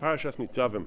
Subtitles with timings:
[0.00, 0.86] Parashas Nitzavim,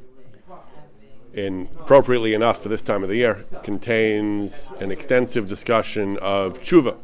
[1.33, 6.95] in appropriately enough for this time of the year, contains an extensive discussion of tshuva,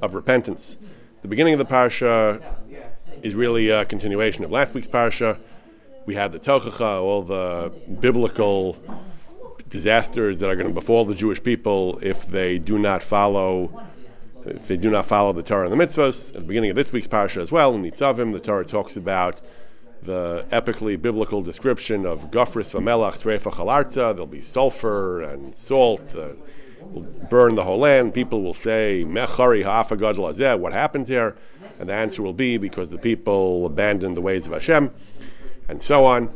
[0.00, 0.76] of repentance.
[1.22, 2.40] The beginning of the parasha
[3.22, 5.38] is really a continuation of last week's parasha.
[6.06, 8.76] We had the Tochacha, all the biblical
[9.68, 13.88] disasters that are going to befall the Jewish people if they do not follow
[14.46, 16.28] if they do not follow the Torah and the mitzvahs.
[16.28, 19.40] At the beginning of this week's parasha as well, in Nitzavim, the Torah talks about
[20.02, 23.94] the epically biblical description of Gofris Vamelach Srefa.
[23.94, 26.14] There'll be sulfur and salt.
[26.14, 26.30] Uh,
[26.82, 28.14] will burn the whole land.
[28.14, 31.36] People will say, Mechari ha'afagad lazeh, what happened here?
[31.78, 34.90] And the answer will be because the people abandoned the ways of Hashem,
[35.68, 36.30] and so on.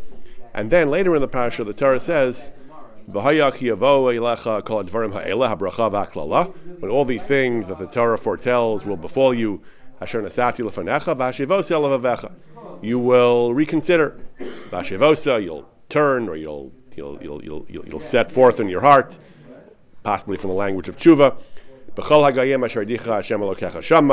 [0.55, 2.51] And then later in the parasha, the Torah says,
[3.07, 3.51] when all
[7.05, 9.61] these things that the Torah foretells will befall you,
[12.83, 14.21] you will reconsider.
[15.41, 19.17] You'll turn or you'll, you'll, you'll, you'll, you'll set forth in your heart,
[20.03, 21.37] possibly from the language of tshuva.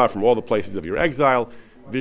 [0.09, 1.49] From all the places of your exile,
[1.91, 1.99] you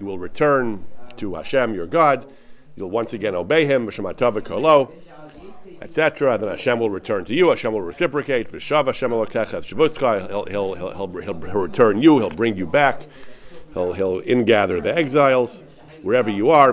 [0.00, 0.84] will return
[1.16, 2.32] to Hashem, your God.
[2.76, 3.88] You'll once again obey Him,
[5.82, 6.38] etc.
[6.38, 7.48] Then Hashem will return to you.
[7.50, 8.50] Hashem will reciprocate.
[8.50, 12.18] He'll, he'll, he'll, he'll, he'll return you.
[12.18, 13.06] He'll bring you back.
[13.72, 15.62] He'll, he'll ingather the exiles
[16.02, 16.72] wherever you are.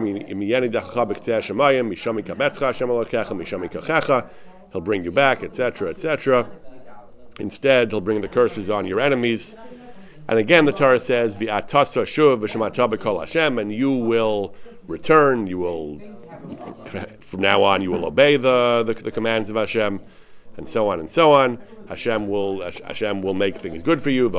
[4.73, 6.49] He'll bring you back, etc., etc.
[7.39, 9.55] Instead, he'll bring the curses on your enemies.
[10.27, 14.55] And again, the Torah says, "V'atasa shuv Hashem," and you will
[14.87, 15.47] return.
[15.47, 16.01] You will,
[17.19, 19.99] from now on, you will obey the, the, the commands of Hashem,
[20.57, 21.59] and so on and so on.
[21.87, 24.29] Hashem will Hashem will make things good for you.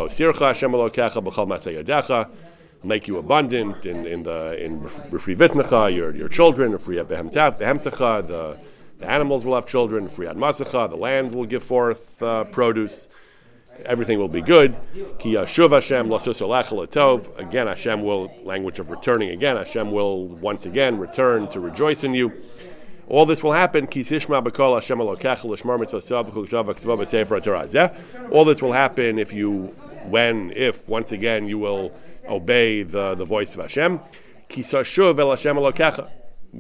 [2.85, 8.59] Make you abundant in, in the in Rifri Vitnecha, your your children, Rifri Behemtecha, the
[8.99, 13.09] the animals will have children, Friad Masacha, the land will give forth uh, produce,
[13.85, 14.75] everything will be good.
[15.19, 17.39] Ki Yashuv Hashem Tov.
[17.39, 22.15] Again, Hashem will, language of returning again, Hashem will once again return to rejoice in
[22.15, 22.33] you.
[23.09, 23.87] All this will happen.
[23.87, 23.93] All
[28.45, 29.75] this will happen if you,
[30.09, 31.93] when, if, once again, you will
[32.29, 34.01] obey the, the voice of Hashem.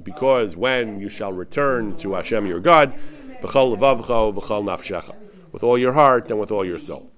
[0.03, 2.92] Because when you shall return to Hashem your God,
[5.54, 7.09] with all your heart and with all your soul.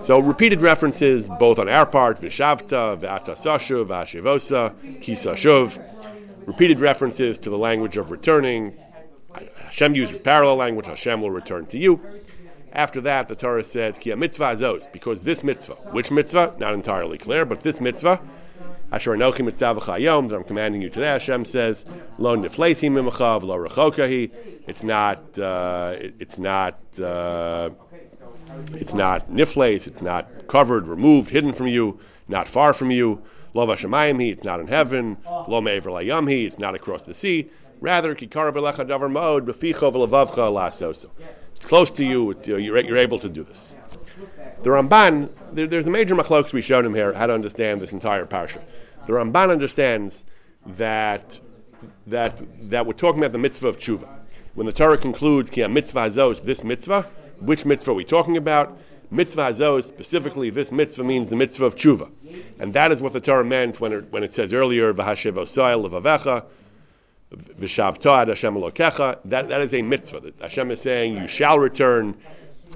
[0.00, 7.50] So repeated references both on our part, Vishavta, v'ata V'atasashuv, V'ashivosa, Kisashuv, repeated references to
[7.50, 8.78] the language of returning.
[9.56, 12.00] Hashem uses parallel language, Hashem will return to you.
[12.72, 16.54] After that, the Torah says, Ki mitzvah azos, because this mitzvah, which mitzvah?
[16.58, 18.20] Not entirely clear, but this mitzvah,
[18.94, 21.84] Asher anochi mitzvah that I'm commanding you today, Hashem says,
[22.16, 24.30] Lo niflesi mimachav, lo rechokahi.
[24.68, 27.70] It's not, uh, it, it's not, uh,
[28.72, 33.20] it's not nifles, it's not covered, removed, hidden from you, not far from you.
[33.52, 35.16] Lo vashamayim it's not in heaven.
[35.26, 37.50] Lo me'ever layam it's not across the sea.
[37.80, 41.10] Rather, kikara v'lecha davar ma'od, b'ficho v'lavavcha la'asoso.
[41.56, 42.32] It's close to you.
[42.44, 43.74] You're, you're, able to do this.
[44.62, 47.90] The Ramban, there, there's a major machlokes we showed him here how to understand this
[47.90, 48.62] entire parsha.
[49.06, 50.24] The Ramban understands
[50.66, 51.38] that
[52.06, 54.08] that that we're talking about the mitzvah of tshuva.
[54.54, 57.02] When the Torah concludes ki mitzvah hazos, this mitzvah,
[57.40, 58.78] which mitzvah are we talking about?
[59.10, 62.10] Mitzvah hazos, specifically this mitzvah means the mitzvah of tshuva,
[62.58, 65.76] and that is what the Torah meant when it, when it says earlier v'hashev osai
[65.76, 66.44] levavecha
[67.36, 69.18] V'shavtad Hashem Elokecha.
[69.24, 70.20] That that is a mitzvah.
[70.20, 72.16] That Hashem is saying you shall return,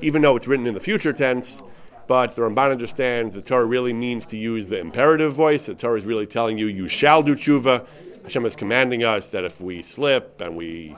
[0.00, 1.62] even though it's written in the future tense.
[2.08, 5.66] But the Ramban understands the Torah really means to use the imperative voice.
[5.66, 7.86] The Torah is really telling you you shall do tshuva.
[8.24, 10.96] Hashem is commanding us that if we slip and we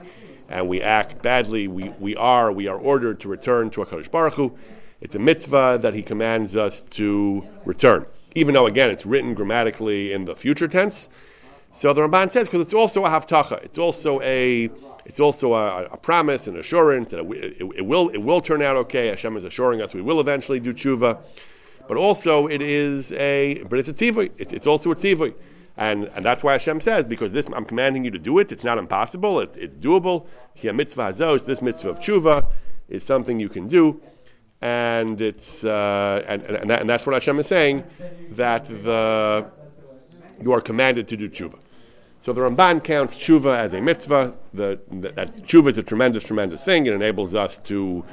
[0.48, 4.34] and we act badly, we, we are we are ordered to return to Hakadosh Baruch
[4.34, 4.56] Hu.
[5.00, 8.06] It's a mitzvah that He commands us to return,
[8.36, 11.08] even though again it's written grammatically in the future tense.
[11.72, 14.70] So the Ramban says because it's also a haftacha, it's also a
[15.10, 17.26] it's also a, a promise and assurance that it,
[17.60, 19.08] it, it, will it will turn out okay.
[19.08, 21.18] Hashem is assuring us we will eventually do tshuva,
[21.88, 24.30] but also it is a but it's a tzivui.
[24.38, 25.34] It's, it's also a tzivui.
[25.76, 28.62] And, and that's why Hashem says, because this I'm commanding you to do it, it's
[28.62, 30.28] not impossible, it's, it's doable.
[30.54, 32.46] Here mitzvah hazos, this mitzvah of tshuva
[32.88, 34.00] is something you can do.
[34.60, 37.82] And it's uh, and, and, that, and that's what Hashem is saying,
[38.42, 39.50] that the
[40.40, 41.58] you are commanded to do tshuva.
[42.22, 44.34] So the Ramban counts tshuva as a mitzvah.
[44.52, 46.84] The, that tshuva is a tremendous, tremendous thing.
[46.84, 48.04] It enables us to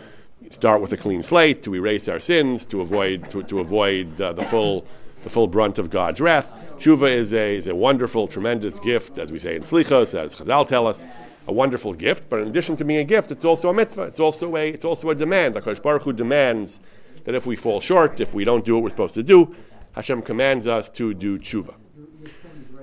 [0.50, 4.32] start with a clean slate, to erase our sins, to avoid to, to avoid uh,
[4.32, 4.88] the full
[5.24, 6.50] the full brunt of God's wrath.
[6.80, 10.66] Tshuva is a, is a wonderful, tremendous gift, as we say in Slichos, as Chazal
[10.68, 11.06] tell us,
[11.48, 12.30] a wonderful gift.
[12.30, 14.04] But in addition to being a gift, it's also a mitzvah.
[14.04, 15.56] It's also a, it's also a demand.
[15.56, 16.80] Hakadosh Baruch Hu demands
[17.26, 19.56] that if we fall short, if we don't do what we're supposed to do,
[19.94, 21.74] Hashem commands us to do tshuva.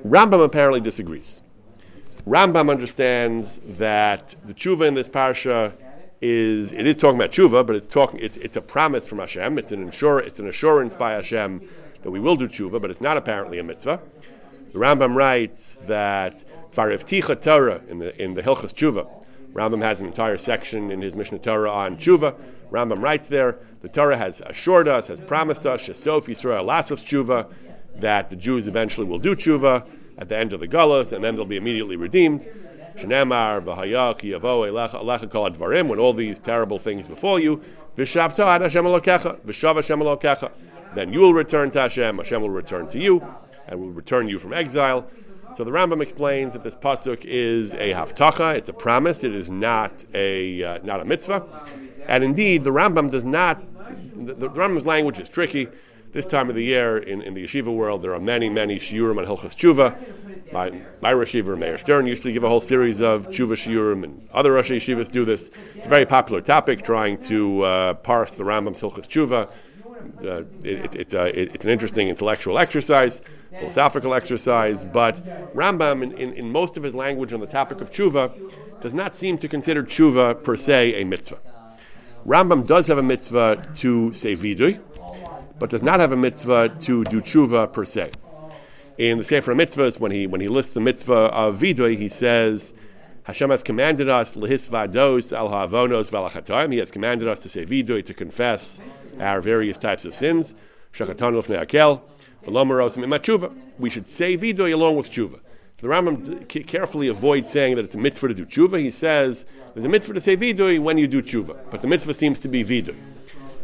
[0.07, 1.41] Rambam apparently disagrees.
[2.27, 5.73] Rambam understands that the tshuva in this parsha
[6.21, 9.59] is it is talking about tshuva, but it's talking it's, it's a promise from Hashem.
[9.59, 11.67] It's an insur, it's an assurance by Hashem
[12.03, 14.01] that we will do tshuva, but it's not apparently a mitzvah.
[14.73, 19.09] The Rambam writes that Farivticha Torah in the in the Hilchas Tshuva.
[19.55, 22.35] Rambam has an entire section in his Mishneh Torah on tshuva.
[22.71, 27.47] Rambam writes there the Torah has assured us, has promised us, Shesof Yisrael Lasos Tshuva,
[28.01, 29.87] that the Jews eventually will do tshuva
[30.19, 32.47] at the end of the Gullus, and then they'll be immediately redeemed.
[32.97, 37.63] Shenemar, V'hayak, Yavo, Elecha, Kol Advarim, when all these terrible things befall you,
[37.97, 40.53] V'shavta ad Hashem Elokecha, V'shav Hashem Elokecha.
[40.95, 43.25] Then you will return to Hashem, Hashem will return to you,
[43.67, 45.11] and will return you from exile.
[45.57, 49.23] So the Rambam explains that this pasuk is a haftacha; it's a promise.
[49.23, 51.45] It is not a uh, not a mitzvah.
[52.09, 53.63] And indeed, the Rambam does not.
[54.27, 55.69] The, the Rambam's language is tricky
[56.15, 59.19] this time of the year in, in the yeshiva world, there are many, many shiurim
[59.19, 60.53] on Hilchas Tshuva.
[60.53, 60.71] My,
[61.03, 64.53] my Yeshiva, Meir Stern, used to give a whole series of Tshuva shiurim, and other
[64.53, 65.51] Rosh Yeshivas do this.
[65.75, 69.51] It's a very popular topic, trying to uh, parse the Rambam's Hilchas Tshuva.
[70.23, 73.21] Uh, it, it, uh, it, it's an interesting intellectual exercise,
[73.59, 77.91] philosophical exercise, but Rambam, in, in, in, most of his language on the topic of
[77.91, 78.33] tshuva,
[78.83, 81.39] does not seem to consider tshuva per se a mitzvah.
[82.27, 84.81] Rambam does have a mitzvah to say vidui,
[85.59, 88.11] but does not have a mitzvah to do tshuva per se.
[88.97, 92.73] In the Sefer Mitzvahs, when he when he lists the mitzvah of vidui, he says,
[93.25, 96.73] Hashem has commanded us lehis vados al ha'avonos v'alachatoim.
[96.73, 98.81] He has commanded us to say vidui to confess
[99.19, 100.55] our various types of sins.
[100.93, 102.03] Shakatanu lefnei akel
[102.45, 105.41] v'lomarosim We should say vidui along with tshuva.
[105.79, 108.79] The Rambam carefully avoids saying that it's a mitzvah to do tshuva.
[108.79, 112.15] He says there's a mitzvah to say vidui when you do tshuva, but the mitzvah
[112.15, 112.97] seems to be vidui.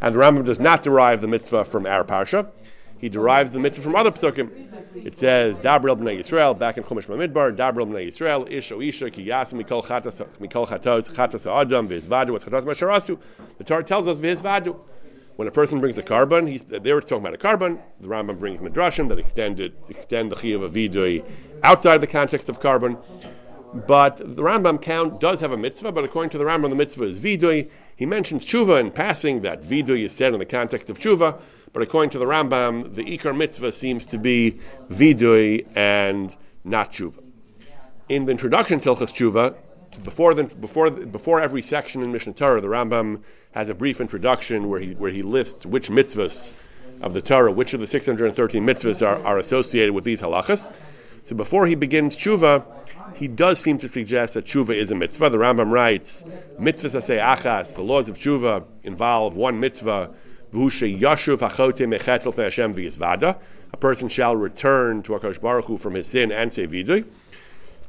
[0.00, 2.50] And the Rambam does not derive the mitzvah from our parsha.
[2.98, 4.50] He derives the mitzvah from other psukim.
[4.94, 9.10] It says, Dabril b'nei Yisrael, back in Chumash Bamidbar, Dabril b'nei Yisrael, Ish o Isha,
[9.10, 13.18] ki yasim mikol chatas, mikol chatos, chatas adam, v'izvadu, what's chatos masharasu.
[13.58, 14.78] The Torah tells us v'izvadu.
[15.36, 17.80] When a person brings a korban, he's, there it's talking about a korban.
[18.02, 19.58] The Rambam brings midrashim that extend
[19.88, 21.24] extend the chiyuv of vidui
[21.62, 23.02] outside the context of korban.
[23.86, 27.04] But the Rambam count does have a mitzvah, but according to the Rambam, the mitzvah
[27.04, 27.70] is vidui.
[28.00, 31.38] He mentions tshuva in passing, that vidui is said in the context of tshuva,
[31.74, 34.58] but according to the Rambam, the ikar mitzvah seems to be
[34.90, 37.22] vidui and not tshuva.
[38.08, 39.54] In the introduction to Hilchas Tshuva,
[40.02, 43.20] before, the, before, before every section in Mishneh Torah, the Rambam
[43.50, 46.52] has a brief introduction where he, where he lists which mitzvahs
[47.02, 50.72] of the Torah, which of the 613 mitzvahs are, are associated with these halachas.
[51.24, 52.64] So before he begins tshuva,
[53.14, 55.30] he does seem to suggest that tshuva is a mitzvah.
[55.30, 56.24] The Rambam writes,
[56.58, 60.14] mitzvahs say achas, the laws of tshuva involve one mitzvah,
[60.52, 63.32] yashuv Hashem
[63.72, 67.04] A person shall return to Akash Baruch Hu from his sin and say vidui.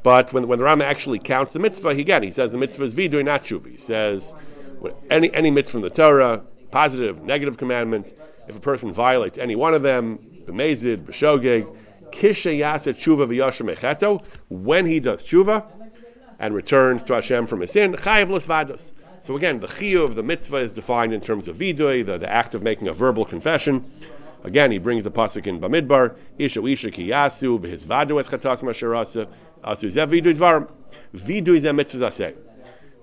[0.03, 2.83] But when, when the Rambam actually counts the mitzvah, he again, he says the mitzvah
[2.83, 3.69] is vidui, not tshuva.
[3.69, 4.33] He says
[5.09, 8.13] any, any mitzvah from the Torah, positive, negative commandment,
[8.47, 11.75] if a person violates any one of them, b'mezid, b'shogeg,
[12.11, 13.27] tshuva
[14.49, 15.65] when he does tshuva
[16.39, 18.91] and returns to Hashem from his sin, chayav l'svados.
[19.21, 22.29] So again, the chiyuv of the mitzvah is defined in terms of vidui, the, the
[22.29, 23.85] act of making a verbal confession.
[24.43, 29.27] Again, he brings the pasuk in Bamidbar, Isha Isha Ki Yasu, V'hizvadu Es Chatas Masharasa,
[29.63, 30.67] Asu Zev Vidui Dvarim.
[31.13, 32.35] Vidui a mitzvah zaseh.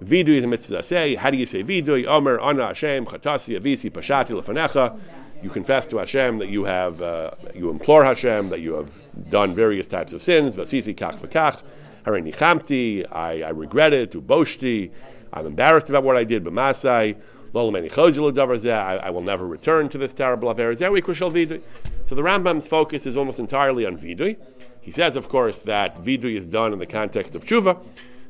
[0.03, 1.17] Vidui a mitzvah zaseh.
[1.17, 2.07] How do you say vidui?
[2.09, 4.99] Omer, Ana Hashem, Chatasi, Avisi, Pashati, Lefanecha
[5.43, 8.91] you confess to Hashem that you have, uh, you implore Hashem that you have
[9.31, 10.57] done various types of sins.
[10.57, 11.61] Vasisi kach v'kach,
[12.05, 13.07] harini chamti.
[13.07, 14.13] I, regret it.
[14.13, 14.91] Uboshti.
[15.33, 16.45] I'm embarrassed about what I did.
[16.45, 17.17] B'masai.
[17.55, 20.77] I, I will never return to this terrible affair.
[20.77, 20.85] So
[22.15, 24.37] the Rambam's focus is almost entirely on vidui.
[24.83, 27.79] He says, of course, that vidui is done in the context of tshuva,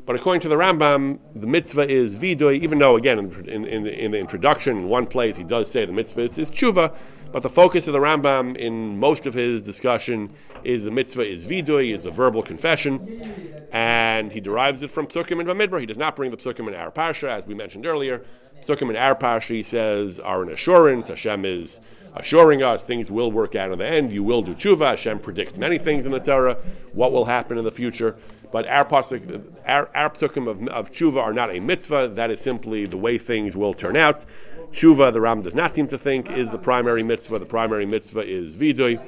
[0.09, 4.11] but according to the Rambam, the mitzvah is vidui, even though, again, in, in, in,
[4.12, 6.97] the introduction, in one place, he does say the mitzvah is, is tshuva,
[7.31, 10.33] but the focus of the Rambam in most of his discussion
[10.65, 15.41] is the mitzvah is vidui, is the verbal confession, and he derives it from psukim
[15.41, 15.79] and Bamidbar.
[15.79, 18.25] He does not bring the psukim in our parsha, as we mentioned earlier.
[18.62, 21.09] Psukim in our he says, are an assurance.
[21.09, 21.81] Hashem is
[22.17, 24.11] assuring us things will work out in the end.
[24.11, 24.91] You will do tshuva.
[24.91, 26.57] Hashem predicts many things in the Torah,
[26.93, 28.17] what will happen in the future.
[28.50, 32.12] But our pasuk, our, our of, of tshuva are not a mitzvah.
[32.14, 34.25] That is simply the way things will turn out.
[34.73, 37.38] Tshuva, the Ram does not seem to think, is the primary mitzvah.
[37.38, 39.00] The primary mitzvah is vidui.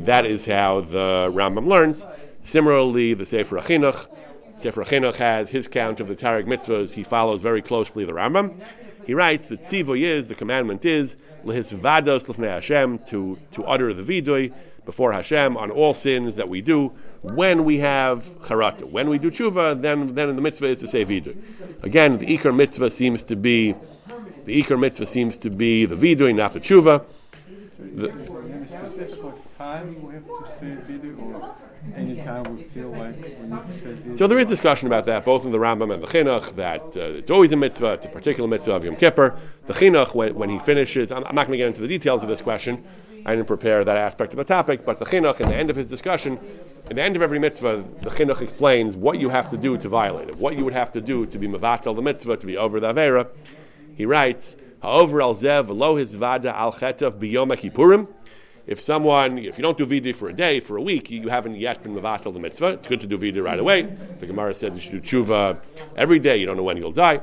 [0.00, 2.06] That is how the Rambam learns.
[2.42, 4.06] Similarly, the Sefer HaChinuch,
[4.58, 6.92] Sefer HaChinuch has his count of the Taryag mitzvahs.
[6.92, 8.60] He follows very closely the Rambam.
[9.06, 14.02] He writes that tzivoy is, the commandment is, lehisvados lefnei Hashem, to, to utter the
[14.02, 14.52] vidui
[14.84, 16.92] before Hashem on all sins that we do
[17.24, 18.84] when we have charata.
[18.84, 21.36] When we do tshuva, then, then the mitzvah is to say vidui.
[21.82, 23.74] Again, the ikar mitzvah seems to be,
[24.44, 27.04] the ikar mitzvah seems to be the vidui, not the tshuva.
[27.78, 28.08] The,
[32.88, 34.16] like?
[34.16, 37.18] So there is discussion about that, both in the Rambam and the Chinuch, that uh,
[37.18, 39.38] it's always a mitzvah, it's a particular mitzvah of Yom Kippur.
[39.66, 42.22] The Chinuch, when, when he finishes, I'm, I'm not going to get into the details
[42.22, 42.84] of this question,
[43.26, 45.76] I didn't prepare that aspect of the topic, but the Chinuch, in the end of
[45.76, 46.38] his discussion,
[46.90, 49.88] at the end of every mitzvah, the Chinuch explains what you have to do to
[49.88, 52.58] violate it, what you would have to do to be Mavatal the mitzvah, to be
[52.58, 53.28] over the Avera.
[53.96, 58.08] He writes, Ha'over al zev lo his vada al chetav biyom.
[58.66, 61.54] If someone, if you don't do vidui for a day, for a week, you haven't
[61.54, 62.68] yet been mavatal the mitzvah.
[62.68, 63.82] It's good to do vidui right away.
[64.20, 65.62] The Gemara says you should do tshuva
[65.96, 66.36] every day.
[66.36, 67.22] You don't know when you'll die.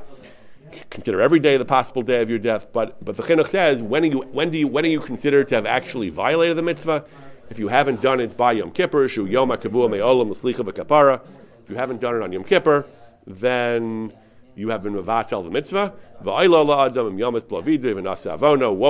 [0.90, 2.66] Consider every day the possible day of your death.
[2.72, 5.48] But but the chinuch says when are you when do you when are you considered
[5.48, 7.04] to have actually violated the mitzvah?
[7.50, 11.20] If you haven't done it by Yom Kippur, shu Yom V'Kapara.
[11.62, 12.86] If you haven't done it on Yom Kippur,
[13.26, 14.12] then
[14.54, 15.92] you have been mevatel the mitzvah.
[16.24, 16.38] Woe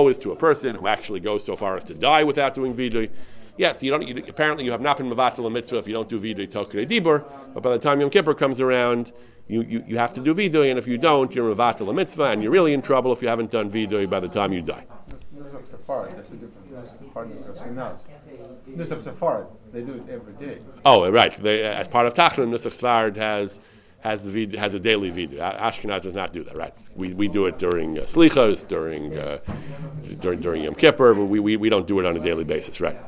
[0.09, 3.11] is to a person who actually goes so far as to die without doing vidui.
[3.57, 4.07] Yes, you don't.
[4.07, 6.89] You, apparently, you have not been mevatel the mitzvah if you don't do vidui tokei
[6.89, 7.25] dibur.
[7.55, 9.13] But by the time Yom Kippur comes around,
[9.49, 12.27] you, you, you have to do vidui, and if you don't, you're mevatel the mitzvah,
[12.27, 14.85] and you're really in trouble if you haven't done vidui by the time you die.
[18.77, 20.59] Nusach Sefard, they do it every day.
[20.85, 21.43] Oh, right.
[21.43, 23.61] They, as part of Tachnun, Nusach Sefard has
[24.01, 25.39] has the vid, has a daily vidui.
[25.39, 26.75] Ashkenaz does not do that, right?
[26.97, 29.39] We, we do it during uh, slichos, during uh,
[30.21, 32.81] during during Yom Kippur, but we, we, we don't do it on a daily basis,
[32.81, 32.99] right?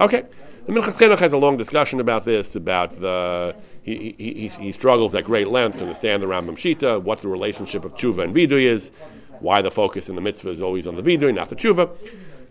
[0.00, 0.24] Okay.
[0.66, 5.14] The Minchas Chinuch has a long discussion about this, about the he, he, he, struggles
[5.14, 8.64] at great length to understand the Rambam Shita, what the relationship of tshuva and vidui
[8.64, 8.90] is,
[9.40, 11.90] why the focus in the mitzvah is always on the vidui, not the tshuva.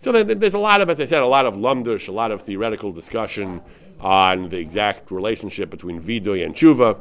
[0.00, 2.42] So there's a lot of, as I said, a lot of lumdish, a lot of
[2.42, 3.60] theoretical discussion
[4.00, 6.98] on the exact relationship between vidui and tshuva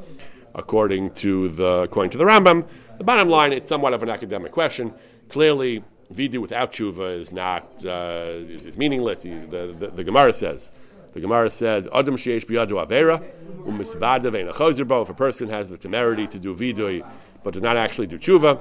[0.56, 2.66] according to the according to the Rambam.
[2.98, 4.94] The bottom line, it's somewhat of an academic question.
[5.30, 9.24] Clearly, vidu without tshuva is not uh, is, meaningless.
[9.24, 10.72] The, the, the, Gemara says.
[11.13, 13.24] The Gemara says, "Adam sheish biyadu avera
[13.65, 17.08] umisvada ve'nachozerbo." If a person has the temerity to do vidui
[17.43, 18.60] but does not actually do tshuva,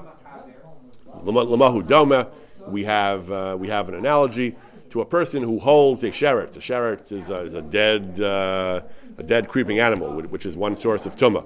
[1.24, 2.28] lamahu doma.
[2.68, 4.56] We have uh, we have an analogy
[4.90, 6.56] to a person who holds a sheretz.
[6.56, 8.82] A sheretz is a, is a dead uh,
[9.18, 11.44] a dead creeping animal, which is one source of tumah.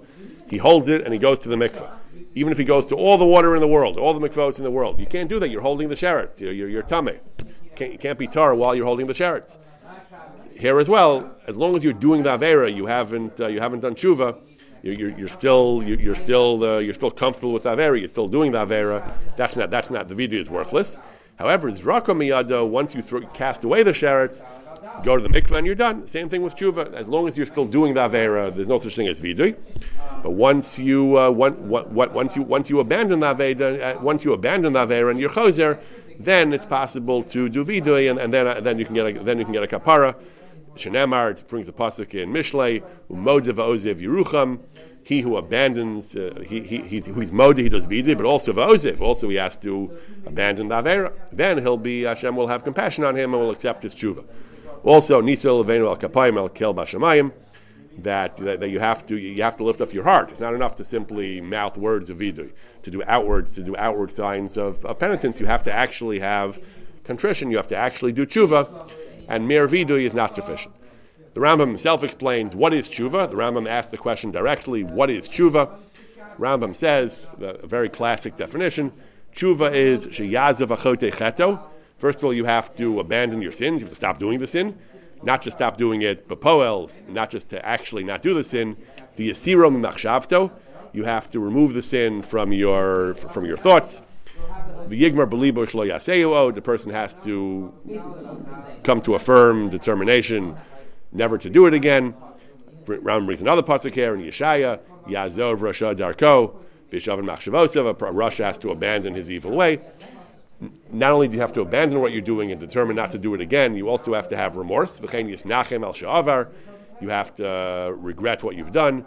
[0.49, 1.91] He holds it and he goes to the mikveh.
[2.35, 4.65] Even if he goes to all the water in the world, all the mikvahs in
[4.65, 5.49] the world, you can't do that.
[5.49, 6.39] You're holding the sheretz.
[6.41, 6.69] You're, you're.
[6.69, 9.59] You can't, you can't be tar while you're holding the sheretz.
[10.59, 13.81] Here as well, as long as you're doing the avera, you haven't uh, you haven't
[13.81, 14.39] done tshuva.
[14.83, 17.99] You're, you're, you're still you're, you're still uh, you're still comfortable with avera.
[17.99, 19.13] You're still doing the avera.
[19.37, 20.99] That's not that's not the vidui is worthless.
[21.39, 24.43] However, zraka miyado once you throw, cast away the sheretz,
[25.05, 26.07] go to the mikveh and you're done.
[26.07, 26.95] Same thing with tshuva.
[26.95, 29.57] As long as you're still doing the avera, there's no such thing as vidui.
[30.23, 34.01] But once you uh, one, what, what, once you once you abandon the avera, uh,
[34.01, 35.79] once you abandon the avera and you're choser,
[36.19, 39.23] then it's possible to do vidui, and, and then uh, then you can get a,
[39.23, 40.15] then you can get a kapara.
[40.77, 44.61] Shenemar brings a pasuk in Mishlei, Umodev Ozev Yerucham.
[45.03, 49.01] He who abandons, uh, he, he, he's, he's mode, he does vidui, but also v'ozev.
[49.01, 51.13] Also, he has to abandon the avera.
[51.31, 54.25] Then he'll be Hashem will have compassion on him and will accept his tshuva.
[54.83, 57.33] Also, Nisel Levenu Al Kapayim Al Kel Bashamayim,
[57.99, 60.31] that, that, that you have to you have to lift up your heart.
[60.31, 62.53] It's not enough to simply mouth words of vidui,
[62.83, 65.41] to do outwards, to do outward signs of, of penitence.
[65.41, 66.59] You have to actually have
[67.05, 67.51] contrition.
[67.51, 68.91] You have to actually do tshuva,
[69.29, 70.75] and mere vidui is not sufficient.
[71.35, 73.31] The Rambam himself explains what is tshuva.
[73.31, 75.71] The Rambam asks the question directly, "What is tshuva?"
[76.39, 78.93] Rambam says a very classic definition:
[79.35, 81.61] tshuva is sheyazav achote cheto
[81.99, 83.81] First of all, you have to abandon your sins.
[83.81, 84.77] You have to stop doing the sin.
[85.23, 88.77] Not just stop doing it, but poel, not just to actually not do the sin.
[89.17, 90.51] The yasiro machshavto,
[90.93, 94.03] you have to remove the sin from your from your thoughts.
[94.89, 97.73] The yigmar belibo shlo yaseo, the person has to
[98.83, 100.57] come to a firm determination
[101.13, 102.15] never to do it again.
[102.87, 106.55] Ram brings another pasuk here in Yeshaya, Yazov Rasha Darko,
[106.91, 109.81] Bishav and Machshavosov, Rasha has to abandon his evil way
[110.91, 113.35] not only do you have to abandon what you're doing and determine not to do
[113.35, 115.01] it again, you also have to have remorse.
[116.99, 119.05] You have to uh, regret what you've done.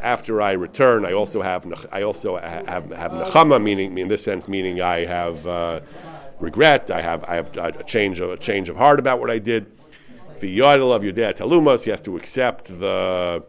[0.00, 4.48] After I return, I also have I also have, have nechama, meaning in this sense,
[4.48, 5.80] meaning I have uh,
[6.40, 6.90] regret.
[6.90, 9.66] I have I have a change of a change of heart about what I did.
[10.40, 13.42] The yadel of Yudea Talumas, he has to accept the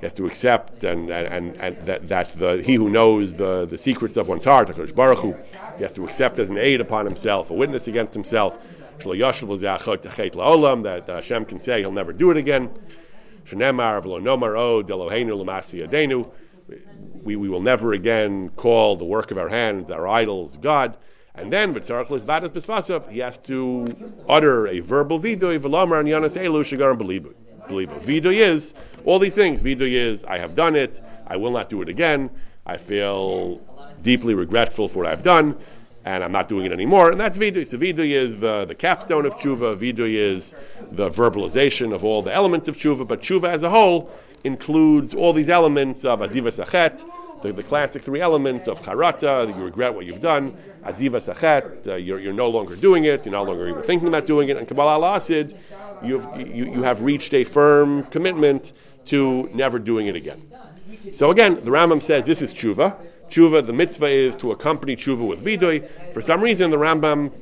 [0.00, 3.76] he has to accept and, and, and, that, that the, he who knows the, the
[3.76, 5.36] secrets of one's heart, Baruch Hu,
[5.76, 8.56] he has to accept as an aid upon himself, a witness against himself,
[10.84, 12.70] that Hashem can say he'll never do it again.
[17.22, 20.96] We, we will never again call the work of our hands, our idols, God.
[21.34, 21.78] And then, he
[23.18, 27.34] has to utter a verbal vidoy, v'lomar and yanas elu shigarim believe
[27.68, 29.60] Vidoy is all these things.
[29.60, 32.30] Vidoy is, I have done it, I will not do it again,
[32.66, 33.60] I feel
[34.02, 35.56] deeply regretful for what I've done,
[36.04, 37.10] and I'm not doing it anymore.
[37.10, 37.66] And that's Vidoy.
[37.66, 40.54] So Vidoy is the, the capstone of Tshuva, Vidoy is
[40.92, 44.10] the verbalization of all the elements of Tshuva, but Tshuva as a whole
[44.44, 47.04] includes all these elements of Aziva Sachet,
[47.42, 51.96] the, the classic three elements of Charata, you regret what you've done, Aziva Sachet, uh,
[51.96, 54.66] you're, you're no longer doing it, you're no longer even thinking about doing it, and
[54.66, 55.58] Kabbalah al Asid,
[56.02, 58.72] you've, you, you have reached a firm commitment
[59.06, 60.50] to never doing it again.
[61.12, 62.96] So again, the Rambam says this is tshuva.
[63.30, 65.88] Tshuva, the mitzvah is to accompany tshuva with vidui.
[66.12, 67.32] For some reason, the Rambam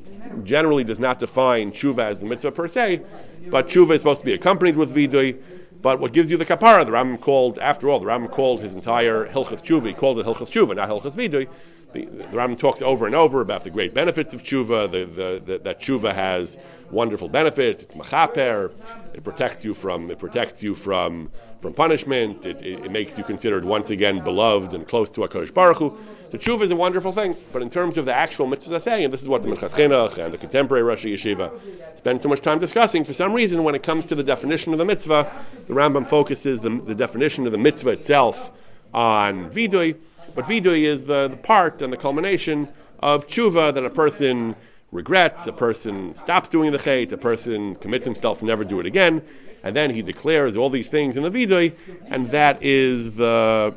[0.44, 3.02] generally does not define tshuva as the mitzvah per se,
[3.48, 5.40] but tshuva is supposed to be accompanied with vidui.
[5.80, 8.74] But what gives you the kapara, the Rambam called, after all, the Rambam called his
[8.74, 11.48] entire Hilchas Tshuva, he called it Hilchas Tshuva, not Hilchas Vidui.
[11.92, 15.42] The, the Rambam talks over and over about the great benefits of tshuva, the, the,
[15.44, 16.58] the, that tshuva has
[16.90, 17.82] wonderful benefits.
[17.82, 18.72] It's machaper.
[19.14, 22.44] It protects you from it protects you from from punishment.
[22.44, 25.98] It, it, it makes you considered once again beloved and close to Hakadosh Baruch Hu.
[26.30, 29.04] The tshuva is a wonderful thing, but in terms of the actual mitzvahs I saying,
[29.04, 31.58] and this is what the Chinuch and the contemporary Rosh Yeshiva
[31.96, 33.02] spend so much time discussing.
[33.02, 35.32] For some reason, when it comes to the definition of the mitzvah,
[35.66, 38.52] the Rambam focuses the, the definition of the mitzvah itself
[38.92, 39.96] on vidui
[40.34, 42.68] but vidui is the, the part and the culmination
[43.00, 44.54] of tshuva that a person
[44.92, 48.86] regrets, a person stops doing the chait, a person commits himself to never do it
[48.86, 49.22] again,
[49.62, 51.74] and then he declares all these things in the vidui,
[52.06, 53.74] and that is the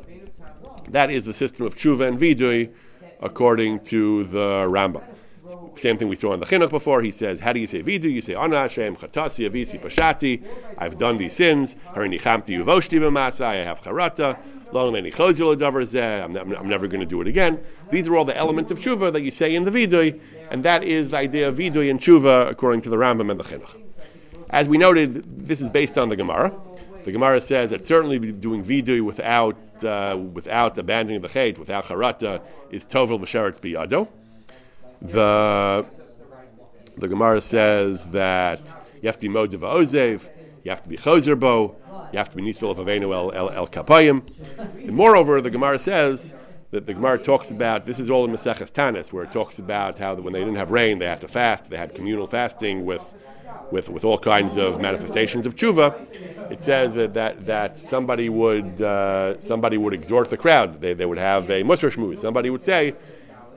[0.88, 2.70] that is the system of tshuva and vidui
[3.20, 5.02] according to the Rambam.
[5.76, 7.02] Same thing we saw in the Chinuch before.
[7.02, 8.04] He says, How do you say vidu?
[8.04, 10.44] You say, Ana Hashem, Chatasi, Avisi, Pashati.
[10.78, 11.74] I've done these sins.
[11.94, 13.40] Harini Chamti, Uvoshti.
[13.40, 14.38] I have Charata.
[14.74, 17.62] I'm, I'm never going to do it again.
[17.90, 20.18] These are all the elements of tshuva that you say in the vidui,
[20.50, 23.44] and that is the idea of vidui and tshuva according to the Rambam and the
[23.44, 23.81] Chinuch.
[24.52, 26.52] As we noted, this is based on the Gemara.
[27.06, 32.42] The Gemara says that certainly doing vidui without uh, without abandoning the chait, without charata,
[32.70, 34.08] is tovel b'sheretz biyado.
[35.00, 35.86] The
[36.98, 38.60] the Gemara says that
[39.00, 40.28] you have to be modev ozev,
[40.64, 41.74] you have to be chozerbo,
[42.12, 44.22] you have to be nisol of avenu el, el, el kapayim.
[44.76, 46.34] And moreover, the Gemara says
[46.72, 49.98] that the Gemara talks about this is all in Maseches Tanis, where it talks about
[49.98, 51.70] how when they didn't have rain, they had to fast.
[51.70, 53.02] They had communal fasting with
[53.72, 56.06] with, with all kinds of manifestations of tshuva.
[56.52, 60.80] It says that that, that somebody would uh, somebody would exhort the crowd.
[60.80, 62.18] They, they would have a musar shmuz.
[62.20, 62.94] Somebody would say,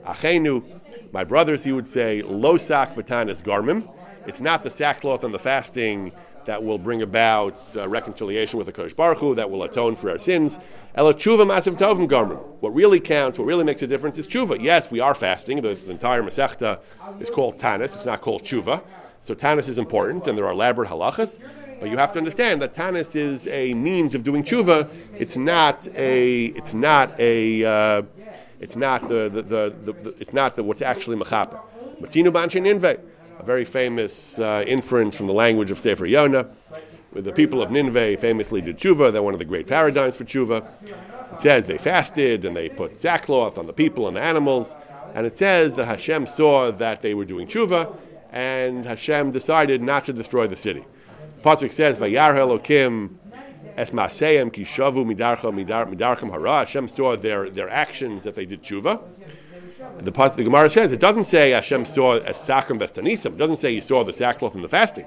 [0.06, 0.64] "Achenu,
[1.12, 3.86] my brothers," he would say, "Lo sak v'tanis garmim."
[4.26, 6.10] It's not the sackcloth and the fasting
[6.46, 10.10] that will bring about uh, reconciliation with the Kodesh Baruch Hu, that will atone for
[10.10, 10.58] our sins.
[10.94, 12.42] Ela tshuva massive tovim garmin.
[12.60, 14.60] What really counts, what really makes a difference is tshuva.
[14.60, 15.60] Yes, we are fasting.
[15.60, 16.80] The, the entire Masechta
[17.20, 17.94] is called Tanis.
[17.94, 18.82] It's not called tshuva.
[19.26, 21.40] So Tanis is important, and there are elaborate halachas.
[21.80, 24.88] But you have to understand that Tanis is a means of doing tshuva.
[25.18, 26.44] It's not a.
[26.44, 27.64] It's not a.
[27.64, 28.02] Uh,
[28.60, 31.60] it's not the, the, the, the, it's not the, what's actually machapa.
[32.00, 33.00] Matzinu banshin inve
[33.38, 36.48] a very famous uh, inference from the language of Sefer Yonah.
[37.12, 39.12] The people of Nineveh famously did tshuva.
[39.12, 40.64] They're one of the great paradigms for tshuva.
[41.32, 44.76] It says they fasted and they put sackcloth on the people and the animals.
[45.14, 47.96] And it says that Hashem saw that they were doing tshuva,
[48.36, 50.84] and Hashem decided not to destroy the city.
[51.42, 53.16] Pasuk says, "Vayar Elokim
[53.78, 59.00] es maseim ki shavu midarcham hara." Hashem saw their their actions that they did tshuva,
[59.98, 63.26] the, the Gemara says it doesn't say Hashem saw a sakram bestanisim.
[63.26, 65.06] It doesn't say he saw the sackcloth and the fasting.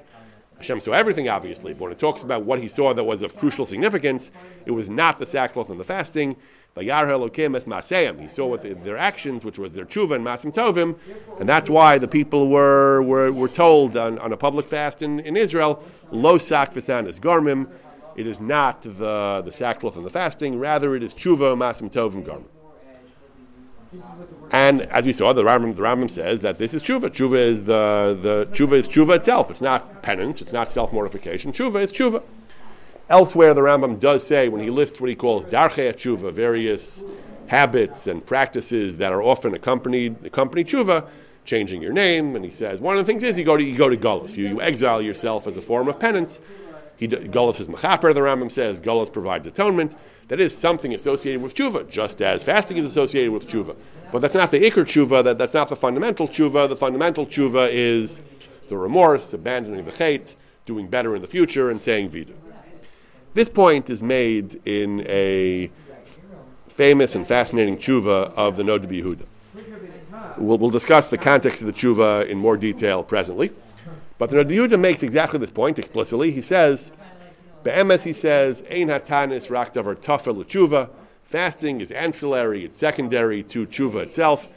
[0.58, 3.38] Hashem saw everything, obviously, but when it talks about what he saw that was of
[3.38, 4.32] crucial significance,
[4.66, 6.36] it was not the sackcloth and the fasting.
[6.80, 10.96] He saw with their actions, which was their tshuva and masim tovim,
[11.40, 15.20] and that's why the people were were, were told on, on a public fast in,
[15.22, 17.68] in Israel, lo sak v'sanis garmim.
[18.16, 22.26] It is not the, the sackcloth and the fasting, rather it is tshuva, masim tovim,
[22.26, 22.46] garmim.
[24.52, 27.10] And as we saw, the Rambam, the Rambam says that this is tshuva.
[27.10, 29.50] Tshuva is the, the tshuva is tshuva itself.
[29.50, 30.42] It's not penance.
[30.42, 31.52] It's not self mortification.
[31.52, 32.24] Tshuva is tshuva.
[33.10, 37.04] Elsewhere, the Rambam does say when he lists what he calls darchei tshuva, various
[37.48, 41.08] habits and practices that are often accompanied accompany tshuva,
[41.44, 43.76] changing your name, and he says one of the things is you go to you
[43.76, 46.40] go to Gullus, you, you exile yourself as a form of penance.
[46.98, 48.80] He, Gullus is mechaper, the Rambam says.
[48.80, 49.96] Gullus provides atonement.
[50.28, 53.76] That is something associated with tshuva, just as fasting is associated with tshuva.
[54.12, 55.24] But that's not the ikr tshuva.
[55.24, 56.70] That, that's not the fundamental tshuva.
[56.70, 58.22] The fundamental tshuva is
[58.68, 60.36] the remorse, abandoning the chait,
[60.68, 62.34] doing better in the future, and saying vidu.
[63.34, 65.70] This point is made in a
[66.68, 69.26] famous and fascinating tshuva of the Nod Yehuda.
[70.38, 73.52] We'll, we'll, discuss the context of the tshuva in more detail presently.
[74.18, 76.32] But the Nod Yehuda makes exactly this point explicitly.
[76.32, 76.92] He says,
[77.64, 80.90] Be'emes, he says, Ein hatanis rak davar tafel tshuva.
[81.26, 84.50] Fasting is ancillary, it's secondary to tshuva itself.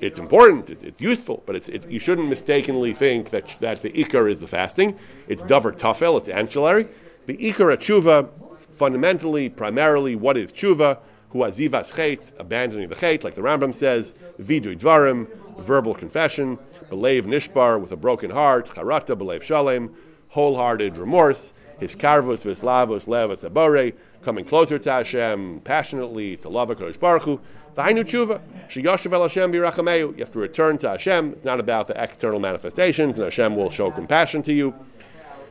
[0.00, 3.90] It's important, it's, it's useful, but it's, it, you shouldn't mistakenly think that, that the
[3.90, 4.98] ikar is the fasting.
[5.28, 6.88] It's davar tafel, it's ancillary.
[7.26, 8.28] The ikar tshuva,
[8.76, 10.98] fundamentally, primarily, what is tshuva?
[11.30, 15.26] Who azivas chet, abandoning the chet, like the Rambam says, vidu dvarim,
[15.60, 16.58] verbal confession,
[16.90, 19.94] belev nishbar, with a broken heart, charata belev shalem,
[20.28, 27.00] wholehearted remorse, his karvus v'slavus levas abore, coming closer to Hashem, passionately to love HaKadosh
[27.00, 27.40] Baruch Hu.
[27.74, 30.12] V'hainu tshuva, sheyoshev el Hashem b'rachameu.
[30.12, 31.32] You have to return to Hashem.
[31.32, 34.74] It's not about the external manifestations, and Hashem will show compassion to you.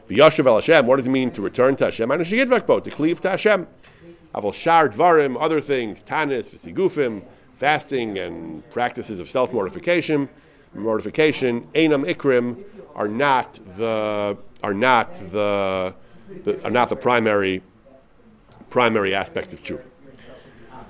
[0.10, 2.12] V'yoshev el Hashem, what does it mean to return to Hashem?
[2.12, 3.68] And to cleave to Hashem.
[4.36, 7.24] Avol shar dvarim, other things, tanis, v'sigufim,
[7.58, 10.28] fasting and practices of self-mortification,
[10.74, 12.64] mortification, enam ikrim,
[12.96, 15.94] are not the are not the,
[16.44, 17.62] the are not the primary
[18.70, 19.84] primary aspects of tshuva.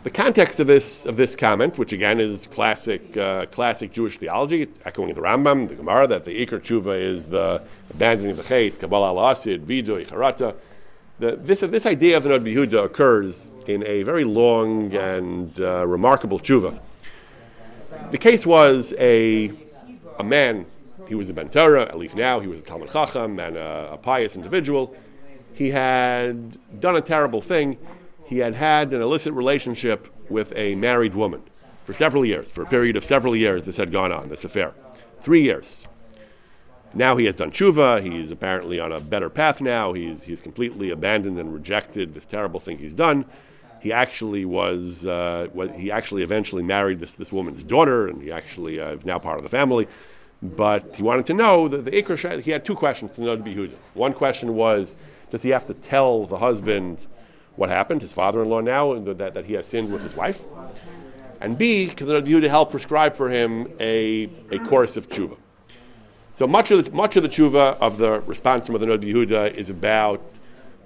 [0.03, 4.67] The context of this of this comment, which again is classic uh, classic Jewish theology,
[4.83, 8.79] echoing the Rambam, the Gemara, that the Iker tshuva is the abandoning of the chait,
[8.79, 10.55] Kabbalah al Asid, Vidu, Harata.
[11.19, 16.37] This this idea of the Nod Yehuda occurs in a very long and uh, remarkable
[16.37, 16.77] tshuva.
[18.11, 19.53] The case was a
[20.19, 20.65] a man.
[21.07, 23.91] He was a Ben Torah, at least now he was a Talmud Chacham and a,
[23.93, 24.95] a pious individual
[25.53, 27.77] he had done a terrible thing.
[28.33, 31.43] He had had an illicit relationship with a married woman
[31.83, 32.51] for several years.
[32.51, 34.73] For a period of several years, this had gone on, this affair.
[35.21, 35.87] Three years.
[36.95, 38.01] Now he has done tshuva.
[38.01, 39.93] He's apparently on a better path now.
[39.93, 43.25] He's, he's completely abandoned and rejected this terrible thing he's done.
[43.79, 48.31] He actually was, uh, was he actually eventually married this, this woman's daughter, and he
[48.31, 49.87] actually uh, is now part of the family.
[50.41, 53.43] But he wanted to know that the Ikr, he had two questions to know to
[53.43, 53.75] be Huda.
[53.93, 54.95] One question was,
[55.29, 57.05] does he have to tell the husband
[57.55, 60.43] what happened, his father-in-law now, that, that he has sinned with his wife?
[61.39, 65.37] And B, can you to help prescribe for him a, a course of tshuva.
[66.31, 69.53] So much of the, much of the tshuva of the response from the Nod Yehuda
[69.53, 70.21] is about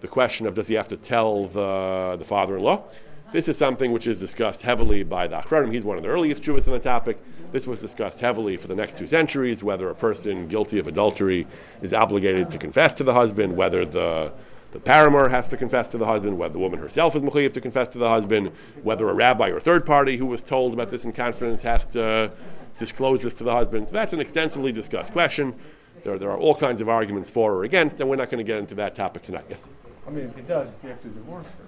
[0.02, 2.84] the question of does he have to tell the, the father-in-law?
[3.32, 5.74] This is something which is discussed heavily by the Achronim.
[5.74, 7.20] He's one of the earliest Jews on the topic.
[7.52, 11.46] This was discussed heavily for the next two centuries, whether a person guilty of adultery
[11.82, 14.32] is obligated to confess to the husband, whether the,
[14.72, 17.62] the paramour has to confess to the husband, whether the woman herself is mechuyev to
[17.62, 18.52] confess to the husband,
[18.84, 21.86] whether a rabbi or a third party who was told about this in confidence has
[21.88, 22.32] to
[22.78, 23.88] disclose this to the husband.
[23.88, 25.56] So that's an extensively discussed question.
[26.04, 28.50] There, there are all kinds of arguments for or against, and we're not going to
[28.50, 29.46] get into that topic tonight.
[29.50, 29.66] Yes?
[30.06, 31.66] I mean, if he does, he has to divorce her.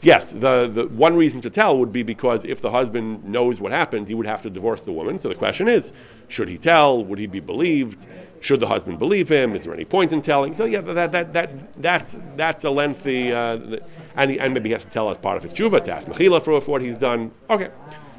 [0.00, 3.72] Yes, the, the one reason to tell would be because if the husband knows what
[3.72, 5.18] happened, he would have to divorce the woman.
[5.18, 5.92] So the question is,
[6.28, 7.02] should he tell?
[7.04, 8.04] Would he be believed?
[8.44, 9.56] Should the husband believe him?
[9.56, 10.54] Is there any point in telling?
[10.54, 13.78] So yeah, that, that, that, that's, that's a lengthy, uh,
[14.16, 16.06] and, he, and maybe he has to tell as part of his tshuva to ask
[16.06, 17.30] mechila for, for what he's done.
[17.48, 17.70] Okay,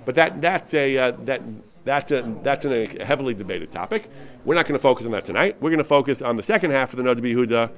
[0.04, 1.44] but that, that's a uh, that
[1.84, 4.10] that's a that's a heavily debated topic.
[4.46, 5.58] We're not going to focus on that tonight.
[5.62, 7.70] We're going to focus on the second half of the Nod Yehuda,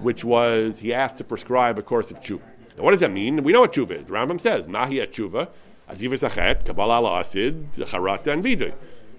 [0.00, 2.40] which was he asked to prescribe a course of tshuva.
[2.78, 3.44] Now, what does that mean?
[3.44, 4.04] We know what tshuva is.
[4.06, 5.50] The Rambam says, Mahi tshuva,
[5.90, 8.72] azivas achet, kabbalah la asid, charata, and vidu.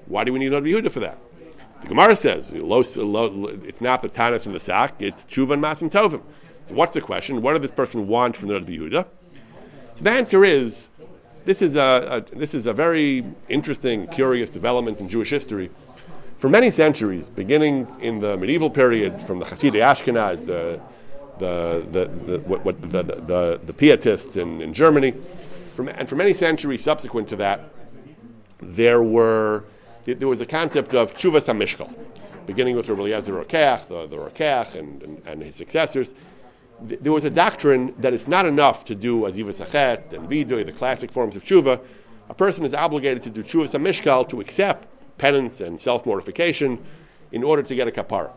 [0.08, 1.20] Why do we need Nod Yehuda for that?
[1.84, 5.92] The Gemara says, it's not the tanis and the sack, it's tshuva and mas and
[5.92, 6.22] tovim.
[6.66, 7.42] So what's the question?
[7.42, 9.06] What does this person want from the Nod Yehuda?
[9.96, 10.88] So the answer is,
[11.44, 15.70] this is a, a, this is a very interesting, curious development in Jewish history.
[16.40, 20.80] For many centuries, beginning in the medieval period, from the Chassidei Ashkenaz, the
[21.40, 25.14] the, the, the, what, what, the, the, the, Pietists in, in Germany.
[25.76, 27.70] From, and for many centuries subsequent to that,
[28.62, 29.64] there were
[30.06, 31.94] there was a concept of Tshuvas HaMishkal,
[32.46, 36.14] beginning with Rabbi Eliezer Rokeach, the, the and, and, and, his successors.
[36.82, 40.74] There was a doctrine that it's not enough to do Azivas Achet and Vidui, the
[40.74, 41.80] classic forms of Tshuva.
[42.30, 44.88] A person is obligated to do Tshuvas HaMishkal to accept
[45.18, 46.84] penance and self mortification
[47.32, 48.32] in order to get a kapara.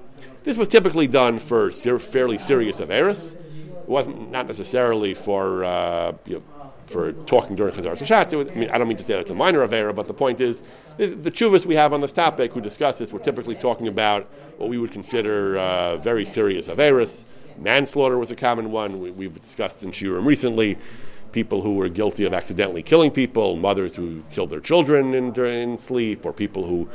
[0.44, 3.34] This was typically done for ser- fairly serious averis.
[3.34, 6.42] It wasn't not necessarily for uh, you know,
[6.86, 8.50] for talking during Chazar Shabbat.
[8.50, 10.62] I mean, I don't mean to say that's a minor avera, but the point is,
[10.96, 14.24] the, the chuvas we have on this topic who discuss this, we're typically talking about
[14.56, 17.24] what we would consider uh, very serious averas.
[17.58, 19.16] Manslaughter was a common one.
[19.16, 20.78] We, have discussed in Shiurim recently
[21.32, 25.78] people who were guilty of accidentally killing people, mothers who killed their children in, in
[25.78, 26.88] sleep, or people who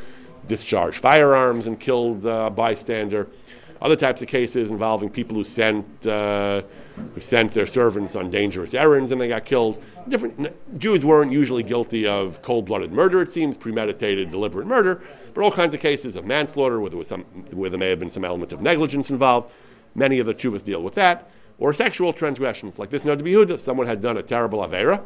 [0.48, 3.28] discharged firearms and killed a bystander.
[3.82, 6.62] Other types of cases involving people who sent uh,
[7.16, 9.82] who sent their servants on dangerous errands and they got killed.
[10.08, 13.22] Different Jews weren't usually guilty of cold-blooded murder.
[13.22, 15.02] It seems premeditated, deliberate murder,
[15.34, 18.00] but all kinds of cases of manslaughter, where there was some, where there may have
[18.00, 19.52] been some element of negligence involved.
[19.96, 23.04] Many of the Chuvas deal with that, or sexual transgressions like this.
[23.04, 25.02] No, to someone had done a terrible avera.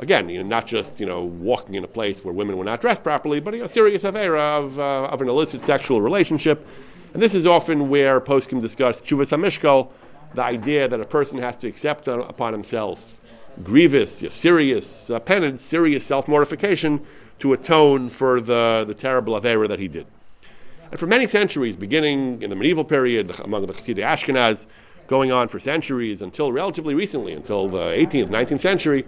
[0.00, 2.80] Again, you know, not just you know walking in a place where women were not
[2.80, 6.66] dressed properly, but a serious avera of, uh, of an illicit sexual relationship.
[7.12, 9.90] And this is often where poskim discuss tshuvas hamishkal,
[10.34, 13.18] the idea that a person has to accept upon himself
[13.64, 17.04] grievous, serious uh, penance, serious self mortification
[17.40, 20.06] to atone for the, the terrible avera that he did.
[20.90, 24.66] And for many centuries, beginning in the medieval period among the Chassidei Ashkenaz,
[25.08, 29.04] going on for centuries until relatively recently, until the 18th, 19th century,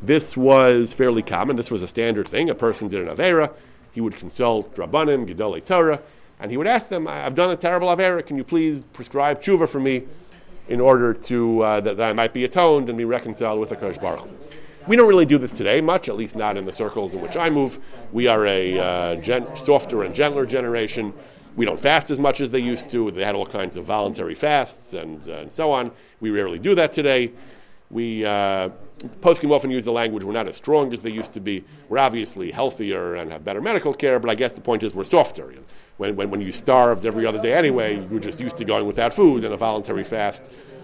[0.00, 1.56] this was fairly common.
[1.56, 2.50] This was a standard thing.
[2.50, 3.52] A person did an avera,
[3.92, 6.00] he would consult Rabbanim, Gedolei Torah,
[6.42, 9.68] and he would ask them, I've done a terrible avera, can you please prescribe tshuva
[9.68, 10.02] for me
[10.68, 13.76] in order to, uh, that, that, I might be atoned and be reconciled with the
[13.76, 14.28] Kodesh Baruch
[14.88, 17.36] We don't really do this today much, at least not in the circles in which
[17.36, 17.78] I move.
[18.10, 21.14] We are a uh, gen- softer and gentler generation.
[21.54, 23.12] We don't fast as much as they used to.
[23.12, 25.92] They had all kinds of voluntary fasts and, uh, and so on.
[26.18, 27.30] We rarely do that today.
[27.88, 28.70] We uh,
[29.20, 31.62] poskim often use the language we're not as strong as they used to be.
[31.88, 35.04] We're obviously healthier and have better medical care, but I guess the point is we're
[35.04, 35.52] softer
[36.02, 38.86] when, when, when you starved every other day anyway, you were just used to going
[38.86, 40.42] without food, and a voluntary fast,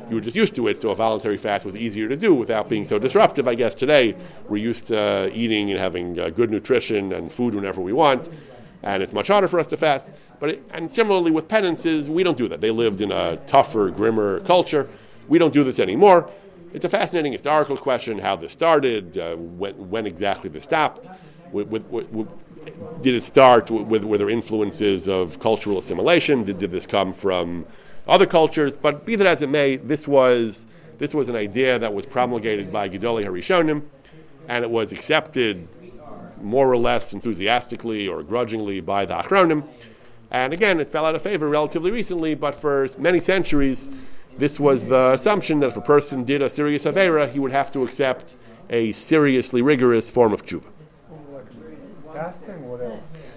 [0.09, 2.69] you were just used to it, so a voluntary fast was easier to do without
[2.69, 3.49] being so disruptive.
[3.49, 4.15] I guess today
[4.49, 8.31] we're used to eating and having uh, good nutrition and food whenever we want,
[8.85, 10.07] and it's much harder for us to fast.
[10.39, 12.61] But it, and similarly with penances, we don't do that.
[12.61, 14.89] They lived in a tougher, grimmer culture.
[15.27, 16.31] We don't do this anymore.
[16.73, 21.09] It's a fascinating historical question how this started, uh, when, when, exactly this stopped.
[21.51, 22.29] With, with, with,
[23.03, 26.45] did it start with, with their influences of cultural assimilation?
[26.45, 27.67] Did, did this come from
[28.07, 28.77] other cultures?
[28.77, 30.67] But be that as it may, this was
[30.99, 33.83] this was an idea that was promulgated by Gedolei Harishonim,
[34.49, 35.69] and it was accepted
[36.41, 39.65] more or less enthusiastically or grudgingly by the Achronim.
[40.31, 43.89] And again, it fell out of favor relatively recently, but for many centuries,
[44.37, 47.73] this was the assumption that if a person did a serious Avera, he would have
[47.73, 48.35] to accept
[48.71, 50.67] a seriously rigorous form of tshuva.
[52.19, 52.81] Fasting, what?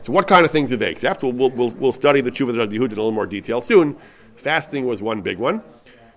[0.02, 1.22] So, what kind of things did they accept?
[1.22, 3.96] We'll, we'll, we'll study the Tshuva Yehud in a little more detail soon.
[4.38, 5.62] Fasting was one big one.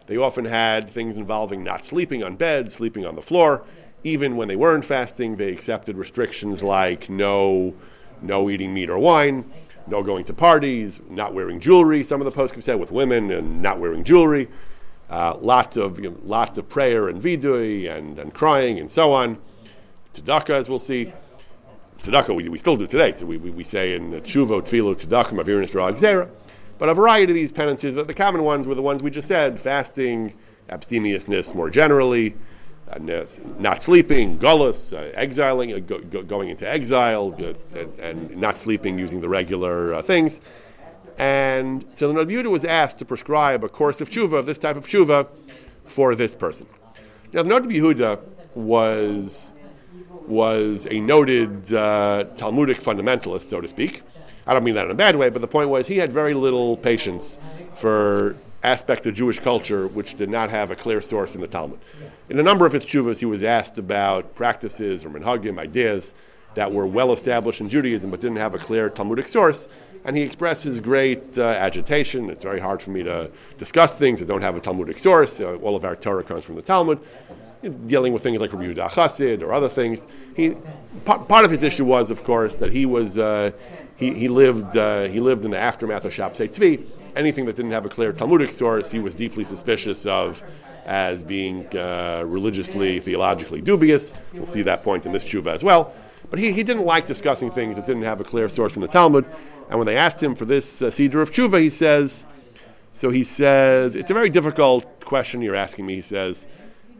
[0.07, 3.67] They often had things involving not sleeping on bed, sleeping on the floor.
[4.03, 7.75] Even when they weren't fasting, they accepted restrictions like no,
[8.23, 9.53] no eating meat or wine,
[9.87, 12.03] no going to parties, not wearing jewelry.
[12.03, 14.49] Some of the poskim said with women and not wearing jewelry.
[15.11, 19.13] Uh, lots of you know, lots of prayer and vidui and, and crying and so
[19.13, 19.37] on.
[20.15, 21.13] Tzedakah, as we'll see
[22.05, 23.15] tzedakah we, we still do today.
[23.17, 26.29] So we, we, we say in tshuva, tefillah, tzedakah, mavirin zera.
[26.79, 29.29] But a variety of these penances, the, the common ones were the ones we just
[29.29, 30.35] said: fasting,
[30.69, 32.37] abstemiousness more generally,
[32.91, 32.99] uh,
[33.59, 38.59] not sleeping, gullus, uh, exiling, uh, go, go, going into exile, uh, and, and, not
[38.59, 40.41] sleeping using the regular uh, things.
[41.19, 44.77] And so the Rabbi was asked to prescribe a course of tshuva, of this type
[44.77, 45.29] of tshuva,
[45.85, 46.67] for this person.
[47.33, 48.21] Now, the Rabbi Yehuda
[48.55, 49.53] was
[50.29, 54.03] was a noted uh, Talmudic fundamentalist, so to speak.
[54.47, 56.35] I don't mean that in a bad way, but the point was he had very
[56.35, 57.39] little patience
[57.77, 61.79] for aspects of Jewish culture which did not have a clear source in the Talmud.
[62.29, 66.15] In a number of his chuvas, he was asked about practices or minhagim, ideas
[66.55, 69.69] that were well established in Judaism but didn't have a clear Talmudic source,
[70.05, 72.31] and he expressed his great uh, agitation.
[72.31, 75.41] It's very hard for me to discuss things that don't have a Talmudic source.
[75.41, 77.01] Uh, all of our Torah comes from the Talmud
[77.69, 80.07] dealing with things like Rabbi Yehuda Chassid or other things.
[80.37, 80.55] He,
[81.05, 83.51] part, of his issue was, of course, that he was uh,
[83.97, 86.87] he, he lived uh, he lived in the aftermath of Shabtai Tzvi.
[87.17, 90.43] Anything that didn't have a clear Talmudic source, he was deeply suspicious of
[90.85, 94.13] as being uh, religiously, theologically dubious.
[94.33, 95.95] We'll see that point in this tshuva as well.
[96.31, 98.89] But he, he didn't like discussing things that didn't have a clear source in the
[98.89, 99.25] Talmud.
[99.71, 102.25] And when they asked him for this uh, of tshuva, he says,
[102.93, 105.97] so he says, it's a very difficult question you're asking me.
[105.97, 106.47] He says,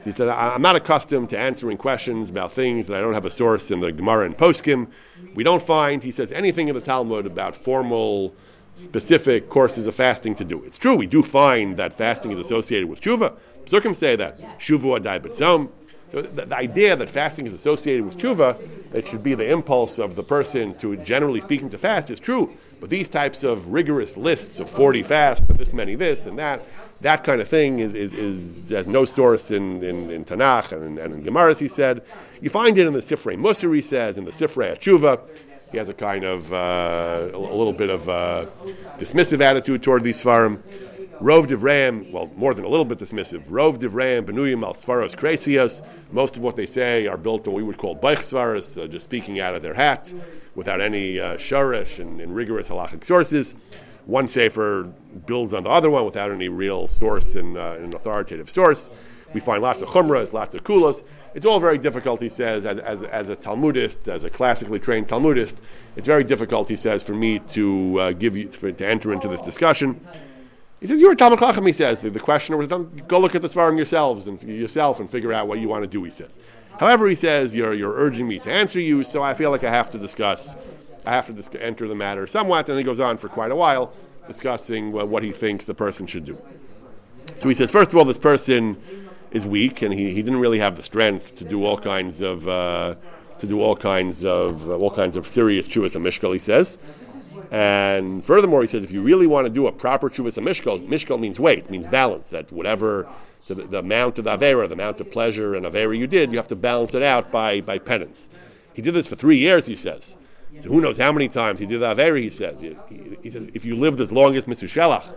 [0.05, 3.31] he said, I'm not accustomed to answering questions about things that I don't have a
[3.31, 4.89] source in the Gemara and Poskim.
[5.35, 8.35] We don't find, he says, anything in the Talmud about formal,
[8.77, 10.63] specific courses of fasting to do.
[10.65, 13.37] It's true, we do find that fasting is associated with tshuva.
[13.65, 14.39] Psukim say that.
[14.59, 15.71] Shuvu adai b'tzom.
[16.13, 18.59] the, the, idea that fasting is associated with tshuva,
[18.93, 22.55] it should be the impulse of the person to, generally speaking, to fast is true.
[22.81, 26.67] But these types of rigorous lists of 40 fasts and this many this and that,
[27.01, 30.99] that kind of thing is, is, is has no source in, in, in Tanakh and,
[30.99, 32.03] and in Gemara, he said.
[32.41, 35.21] You find it in the Sifrei Musar, he says, in the Sifrei Tshuva.
[35.71, 38.47] He has a kind of, uh, a, little bit of uh,
[38.99, 40.63] dismissive attitude toward these Svarim.
[41.21, 43.47] Rov Divrayim, well, more than a little bit dismissive.
[43.49, 45.85] Rov Divrayim, Benuyim al Svaros Kresias.
[46.13, 48.87] Most of what they say are built on what we would call Baich Svaros, uh,
[48.87, 50.13] just speaking out of their hat,
[50.55, 53.55] without any uh, sharish and, and, rigorous halachic sources.
[54.07, 54.93] One Sefer
[55.27, 58.91] builds on the other one without any real source and uh, an authoritative source.
[59.33, 61.03] We find lots of chumras, lots of kulas.
[61.35, 65.09] It's all very difficult, he says, as, as, as, a Talmudist, as a classically trained
[65.09, 65.61] Talmudist.
[65.97, 69.27] It's very difficult, he says, for me to uh, give you for, to enter into
[69.27, 70.01] this discussion.
[70.81, 71.99] He says, You're a Talmud Chacham, he says.
[71.99, 75.49] The, the questioner was go look at the Svarim yourselves and yourself and figure out
[75.49, 76.39] what you want to do, he says.
[76.79, 79.71] However, he says, you're, you're urging me to answer you, so I feel like I
[79.71, 80.57] have to discuss,
[81.07, 82.69] I have to dis- enter the matter somewhat.
[82.69, 83.93] And he goes on for quite a while
[84.27, 86.39] discussing well, what he thinks the person should do.
[87.41, 88.83] So he says, first of all, this person
[89.31, 92.49] is weak and he, he didn't really have the strength to do all kinds of.
[92.49, 92.95] Uh,
[93.41, 96.79] to do all kinds of uh, all kinds of serious tshuvas hamishkal, he says.
[97.51, 101.21] And furthermore, he says if you really want to do a proper tshuvas mishkal, mishkal
[101.21, 102.29] means weight, means balance.
[102.29, 103.09] That whatever
[103.47, 106.49] the, the amount of avera, the amount of pleasure and avera you did, you have
[106.49, 108.29] to balance it out by, by penance.
[108.73, 110.17] He did this for three years, he says.
[110.61, 112.61] So who knows how many times he did the avera, he says.
[112.61, 115.13] He, he, he, says, if you lived as long as Mesushelach,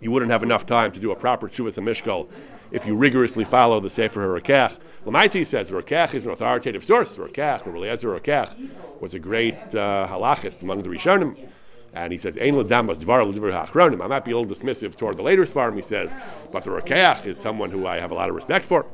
[0.00, 2.28] you wouldn't have enough time to do a proper tshuvas mishkal
[2.70, 4.76] if you rigorously follow the Sefer HaRokeach.
[5.06, 7.16] Lamaisi says Rokeach is an authoritative source.
[7.16, 11.48] Rokeach, or Eliezer Rokeach, was a great uh, halachist among the Rishonim.
[11.94, 14.02] And he says, Ein l'damas dvar hachronim.
[14.02, 16.14] I might be a little dismissive toward the later Svarim, he says,
[16.52, 18.84] but the Rokeach is someone who I have a lot of respect for.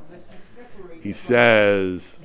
[1.02, 2.20] He says,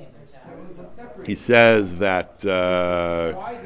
[1.24, 3.56] he says that uh,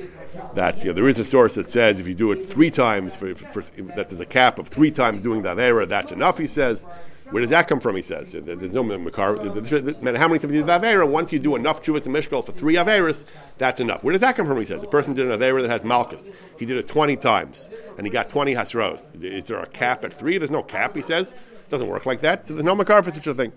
[0.54, 3.14] that you know, there is a source that says if you do it three times,
[3.14, 6.38] for, for, for, that there's a cap of three times doing that era, that's enough.
[6.38, 6.86] He says,
[7.30, 7.96] where does that come from?
[7.96, 8.32] He says.
[8.32, 9.36] There's no makar.
[9.36, 12.52] matter how many times you do the avera, once you do enough Tshuvas HaMishkal for
[12.52, 13.24] three averas,
[13.58, 14.04] that's enough.
[14.04, 14.58] Where does that come from?
[14.58, 14.82] He says.
[14.82, 16.28] A person did an avera that has malchus.
[16.58, 19.24] He did it 20 times, and he got 20 hasros.
[19.24, 20.38] Is there a cap at three?
[20.38, 20.94] There's no cap.
[20.94, 21.32] He says.
[21.32, 22.46] It doesn't work like that.
[22.46, 23.52] So there's no makar for such a thing.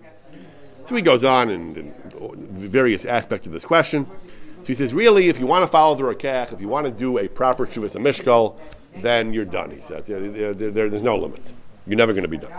[0.86, 4.06] So he goes on in, in uh, various aspects of this question.
[4.62, 6.90] So he says, really, if you want to follow the Rokeach, if you want to
[6.90, 8.58] do a proper tshuvas hamishkal,
[9.02, 9.70] then you're done.
[9.70, 11.52] He says, there, there, there, there's no limit.
[11.86, 12.52] You're never going to be done.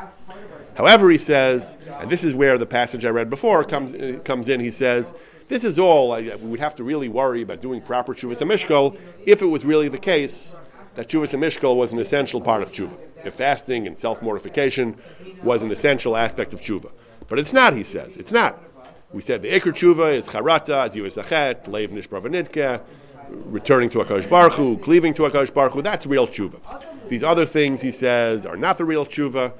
[0.79, 4.47] However, he says, and this is where the passage I read before comes, uh, comes
[4.47, 5.13] in, he says,
[5.49, 9.41] this is all, we would have to really worry about doing proper Tshuvas HaMishkal if
[9.41, 10.57] it was really the case
[10.95, 12.95] that Tshuvas HaMishkal was an essential part of Tshuva.
[13.25, 14.95] If fasting and self mortification
[15.43, 16.91] was an essential aspect of Tshuva.
[17.27, 18.15] But it's not, he says.
[18.15, 18.57] It's not.
[19.11, 22.81] We said the Iker Tshuva is Charata, Azivas Achet, Leiv Nishbravanitke,
[23.27, 26.81] returning to Akash Baruch Hu, cleaving to Akash Baruch Hu, that's real Tshuva.
[27.09, 29.51] These other things, he says, are not the real Tshuva.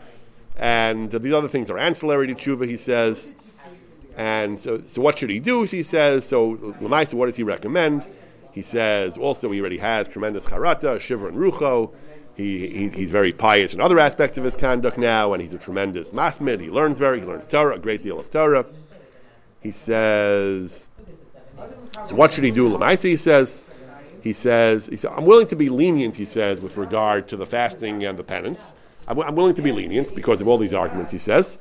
[0.59, 3.33] And these other things are ancillary to tshuva, he says.
[4.17, 5.63] And so, so what should he do?
[5.63, 8.05] He says, so Lamaisa, what does he recommend?
[8.51, 11.93] He says also he already has tremendous charata, shiver and rucho.
[12.35, 15.57] He, he, he's very pious in other aspects of his conduct now, and he's a
[15.57, 16.59] tremendous masmid.
[16.59, 18.65] He learns very, he learns Torah, a great deal of Torah.
[19.61, 20.89] He says,
[22.07, 22.69] so what should he do?
[22.69, 23.61] Lamaisa, he says,
[24.21, 27.45] he says, he says, I'm willing to be lenient, he says, with regard to the
[27.45, 28.73] fasting and the penance.
[29.09, 31.57] I'm, I'm, willing to be lenient because of all these arguments, he says.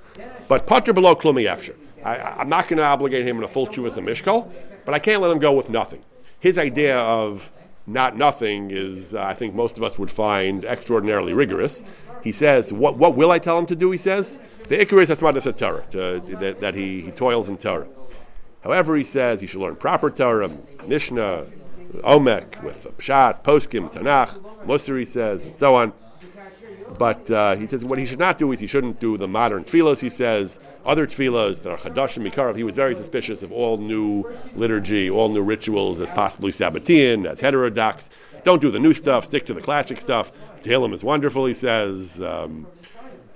[0.47, 1.75] But Potter below Klumi Efsher.
[2.05, 4.51] I'm not going to obligate him in a full tshuvas hamishkal,
[4.85, 6.03] but I can't let him go with nothing.
[6.39, 7.51] His idea of
[7.87, 11.83] not nothing is, uh, I think most of us would find extraordinarily rigorous.
[12.23, 13.91] He says, what, what will I tell him to do?
[13.91, 15.85] He says, the ikar is asmadas Torah,
[16.39, 17.89] that, that he, he toils in Torah.
[18.63, 20.51] However, he says he should learn proper Torah,
[20.87, 21.47] Mishnah,
[22.05, 25.93] Omek, with Pshat, Poskim, Tanakh, Musar, he says, and so on.
[26.97, 29.65] But uh, he says what he should not do is he shouldn't do the modern
[29.65, 29.99] tefillos.
[30.01, 32.57] He says other tefillos that are chadashim mikarav.
[32.57, 34.25] He was very suspicious of all new
[34.55, 38.09] liturgy, all new rituals as possibly Sabbatean, as heterodox.
[38.45, 39.27] Don't do the new stuff.
[39.27, 40.33] Stick to the classic stuff.
[40.63, 41.47] Tehillim is wonderful.
[41.47, 42.21] He says.
[42.21, 42.67] Um,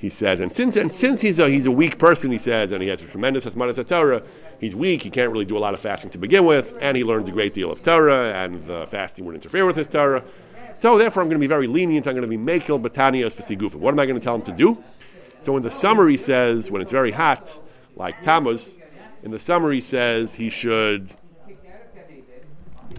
[0.02, 2.82] he says, and since and since he's a he's a weak person, he says, and
[2.82, 4.20] he has a tremendous asmanas Torah,
[4.58, 5.00] he's weak.
[5.00, 7.30] He can't really do a lot of fasting to begin with, and he learns a
[7.30, 10.24] great deal of Torah, and the fasting would interfere with his Torah.
[10.76, 12.06] So therefore, I'm going to be very lenient.
[12.06, 14.52] I'm going to be mekel batanios for What am I going to tell him to
[14.52, 14.82] do?
[15.40, 17.58] So in the summer, he says, when it's very hot,
[17.96, 18.78] like Tammuz,
[19.22, 21.14] in the summer he says he should.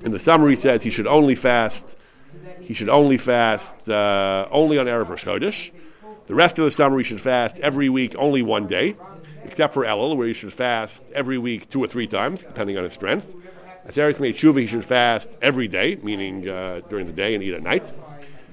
[0.04, 1.98] In the summer he says he should only fast.
[2.62, 5.72] He should only fast uh, only on erev Rosh Chodesh.
[6.28, 8.96] The rest of the summer he should fast every week, only one day.
[9.44, 12.84] except for Elul, where he should fast every week two or three times, depending on
[12.86, 13.34] his strength.
[13.88, 17.54] Atzeres made tshuva, he should fast every day, meaning uh, during the day and eat
[17.54, 17.92] at night.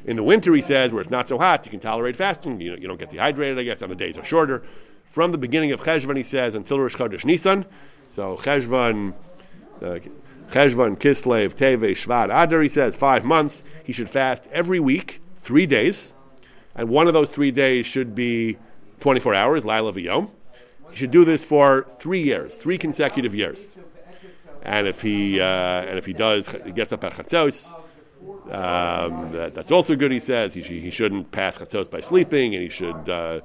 [0.05, 2.61] In the winter, he says, where it's not so hot, you can tolerate fasting.
[2.61, 4.63] You, you don't get dehydrated, I guess, and the days are shorter.
[5.05, 7.65] From the beginning of Cheshvan, he says, until Rosh Chodesh Nisan.
[8.09, 9.13] So Cheshvan,
[9.83, 9.99] uh,
[10.51, 13.63] Cheshvan, Kislev, Teve, Shvat, Adar, he says, five months.
[13.85, 16.15] He should fast every week, three days.
[16.75, 18.57] And one of those three days should be
[19.01, 20.31] 24 hours, Laila V'yom.
[20.91, 23.77] He should do this for three years, three consecutive years.
[24.63, 27.73] And if he uh, and if he does, he gets up at Chatzos.
[28.47, 30.13] Um, that, that's also good.
[30.13, 33.41] He says he, he shouldn't pass Chatzos by sleeping, and he should uh,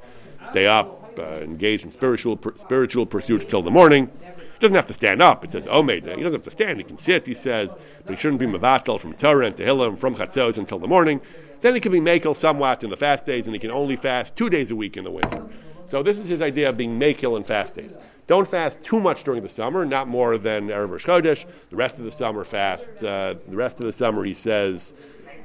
[0.50, 4.12] stay up, uh, engage in spiritual spiritual pursuits till the morning.
[4.26, 5.44] He doesn't have to stand up.
[5.44, 6.04] It says Omed.
[6.04, 6.80] He doesn't have to stand.
[6.80, 7.28] He can sit.
[7.28, 10.88] He says, but he shouldn't be mavatal from Torah and Tehillim from Chatzos until the
[10.88, 11.22] morning.
[11.62, 14.36] Then he can be makel somewhat in the fast days, and he can only fast
[14.36, 15.46] two days a week in the winter.
[15.86, 17.98] So this is his idea of being makel in fast days.
[18.28, 21.46] Don't fast too much during the summer, not more than Erev Rosh Chodesh.
[21.70, 22.92] The rest of the summer fast.
[23.04, 24.94] Uh, the rest of the summer, he says,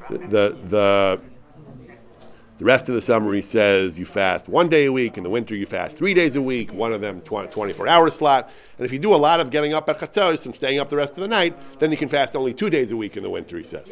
[0.09, 1.21] the the
[2.61, 5.17] the rest of the summer, he says, you fast one day a week.
[5.17, 8.51] In the winter, you fast three days a week, one of them 24 hour slot.
[8.77, 10.97] And if you do a lot of getting up at Chatzos and staying up the
[10.97, 13.31] rest of the night, then you can fast only two days a week in the
[13.31, 13.91] winter, he says.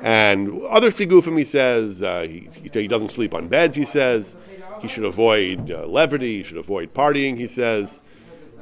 [0.00, 4.34] And other Sigufim, he says, uh, he, he, doesn't sleep on beds, he says.
[4.82, 8.02] He should avoid uh, levity, he should avoid partying, he says.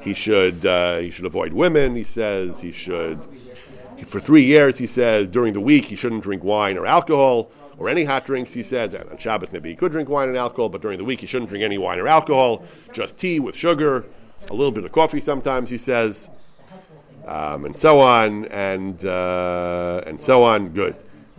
[0.03, 2.61] He should, uh, he should avoid women, he says.
[2.61, 3.27] He should,
[4.07, 7.89] for three years, he says, during the week, he shouldn't drink wine or alcohol or
[7.89, 8.93] any hot drinks, he says.
[8.93, 11.27] And on Shabbos, maybe he could drink wine and alcohol, but during the week, he
[11.27, 14.05] shouldn't drink any wine or alcohol, just tea with sugar,
[14.49, 16.29] a little bit of coffee sometimes, he says,
[17.27, 20.68] um, and so on, and, uh, and so on.
[20.71, 20.97] Good.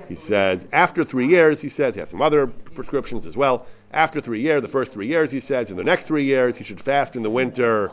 [0.08, 3.66] He says, after three years, he says, he has some other prescriptions as well.
[3.94, 6.64] After three years, the first three years, he says, in the next three years, he
[6.64, 7.92] should fast in the winter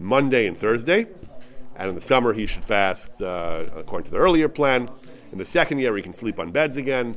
[0.00, 1.06] Monday and Thursday.
[1.76, 4.90] And in the summer, he should fast uh, according to the earlier plan.
[5.30, 7.16] In the second year, he can sleep on beds again.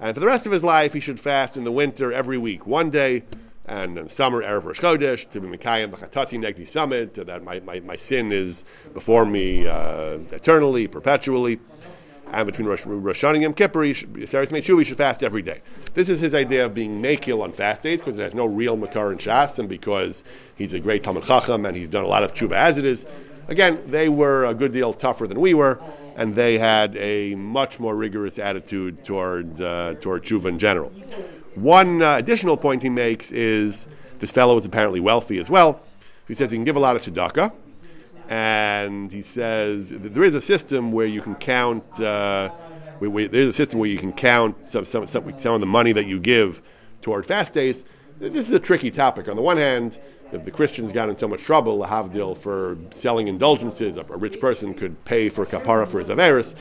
[0.00, 2.66] And for the rest of his life, he should fast in the winter every week,
[2.66, 3.22] one day,
[3.66, 7.60] and in the summer, Erev Rosh Chodesh, to be Mekayim B'chatasi Negdi Summit, that my,
[7.60, 8.64] my, my sin is
[8.94, 11.60] before me uh, eternally, perpetually.
[12.30, 15.62] And between Rosh, Hashanah and Yom Kippur, he should, he should fast every day.
[15.94, 18.76] This is his idea of being makil on fast days because it has no real
[18.76, 20.24] makar and Shas, and because
[20.54, 23.06] he's a great Talmud Chacham and he's done a lot of tshuva as it is.
[23.48, 25.80] Again, they were a good deal tougher than we were,
[26.16, 30.92] and they had a much more rigorous attitude toward uh, toward tshuva in general.
[31.54, 33.86] One uh, additional point he makes is
[34.18, 35.80] this fellow is apparently wealthy as well.
[36.26, 37.52] He says he can give a lot of tzedakah,
[38.28, 42.00] and he says there is a system where you can count.
[42.00, 42.50] Uh,
[42.98, 45.66] where, where, there's a system where you can count some, some, some, some of the
[45.66, 46.60] money that you give
[47.00, 47.84] toward fast days.
[48.18, 49.28] This is a tricky topic.
[49.28, 50.00] On the one hand,
[50.32, 54.74] the Christians got in so much trouble, Havdil, for selling indulgences, a, a, rich person
[54.74, 56.54] could pay for kapara for his averis,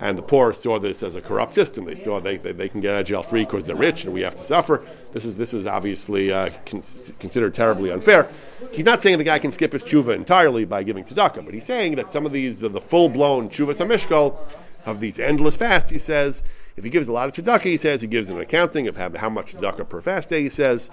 [0.00, 1.84] and the poor saw this as a corrupt system.
[1.84, 4.14] They saw they, they, they can get out of jail free because they're rich and
[4.14, 4.84] we have to suffer.
[5.12, 6.82] This is, this is obviously uh, con-
[7.18, 8.28] considered terribly unfair.
[8.72, 11.66] He's not saying the guy can skip his tshuva entirely by giving tzedakah, but he's
[11.66, 14.38] saying that some of these, the, the full blown tshuvas hamishkal,
[14.86, 16.42] of these endless fasts, he says,
[16.76, 19.10] if he gives a lot of tzedakah, he says, he gives an accounting of how,
[19.16, 20.90] how much tzedakah per fast day, he says,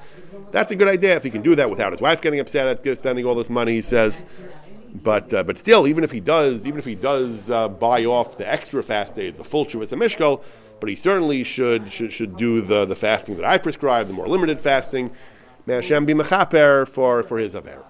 [0.51, 2.97] that's a good idea if he can do that without his wife getting upset at
[2.97, 4.25] spending all this money, he says.
[5.03, 8.37] But uh, but still, even if he does, even if he does uh, buy off
[8.37, 10.43] the extra fast days, the full Tshuvas HaMishkal,
[10.79, 14.27] but he certainly should, should should do the, the fasting that I prescribe, the more
[14.27, 15.11] limited fasting.
[15.65, 17.83] May Hashem be mechaper for, for his aver.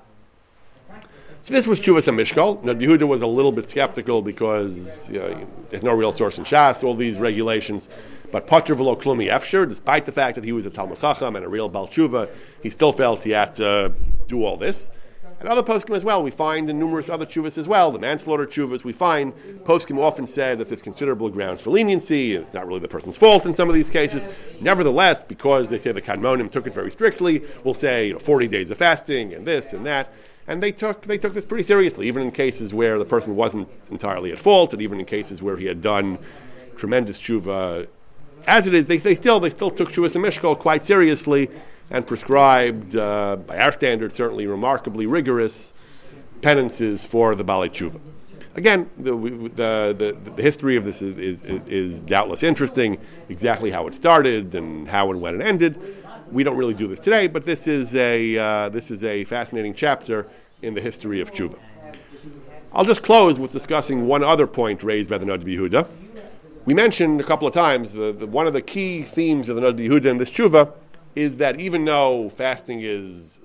[1.43, 2.63] So this was Tshuvas HaMishkal.
[2.63, 6.43] Now, Yehuda was a little bit skeptical because you know, there's no real source in
[6.43, 7.87] Shas, all these regulations.
[8.31, 11.45] But Potter Velo Klumi Efsher, despite the fact that he was a Talmud Chacham and
[11.45, 12.29] a real Bal Tshuva,
[12.61, 13.93] he still felt he had to
[14.27, 14.91] do all this.
[15.39, 18.47] And other poskim as well, we find in numerous other chuvas as well, the manslaughter
[18.47, 19.33] chuvas, we find
[19.65, 23.45] poskim often say that there's considerable grounds for leniency, it's not really the person's fault
[23.45, 24.27] in some of these cases.
[24.61, 28.47] Nevertheless, because they say the Kadmonim took it very strictly, we'll say you know, 40
[28.47, 30.11] days of fasting and this and that.
[30.47, 33.67] And they took, they took this pretty seriously, even in cases where the person wasn't
[33.91, 36.17] entirely at fault, and even in cases where he had done
[36.77, 37.87] tremendous tshuva.
[38.47, 41.49] As it is, they, they still they still took Tshuvas HaMishkal quite seriously,
[41.89, 45.73] and prescribed, uh, by our standards, certainly remarkably rigorous
[46.41, 47.99] penances for the Bali Tshuva.
[48.55, 52.97] Again, the, the, the, the, history of this is, is, is, doubtless interesting,
[53.29, 56.03] exactly how it started and how and when it ended.
[56.31, 59.75] We don't really do this today, but this is a, uh, this is a fascinating
[59.75, 60.27] chapter
[60.63, 61.59] in the history of Tshuva.
[62.73, 65.87] I'll just close with discussing one other point raised by the Noda BiYehuda.
[66.65, 69.61] We mentioned a couple of times the, the, one of the key themes of the
[69.61, 70.73] Noda BiYehuda in this Tshuva
[71.17, 73.39] is that even though fasting is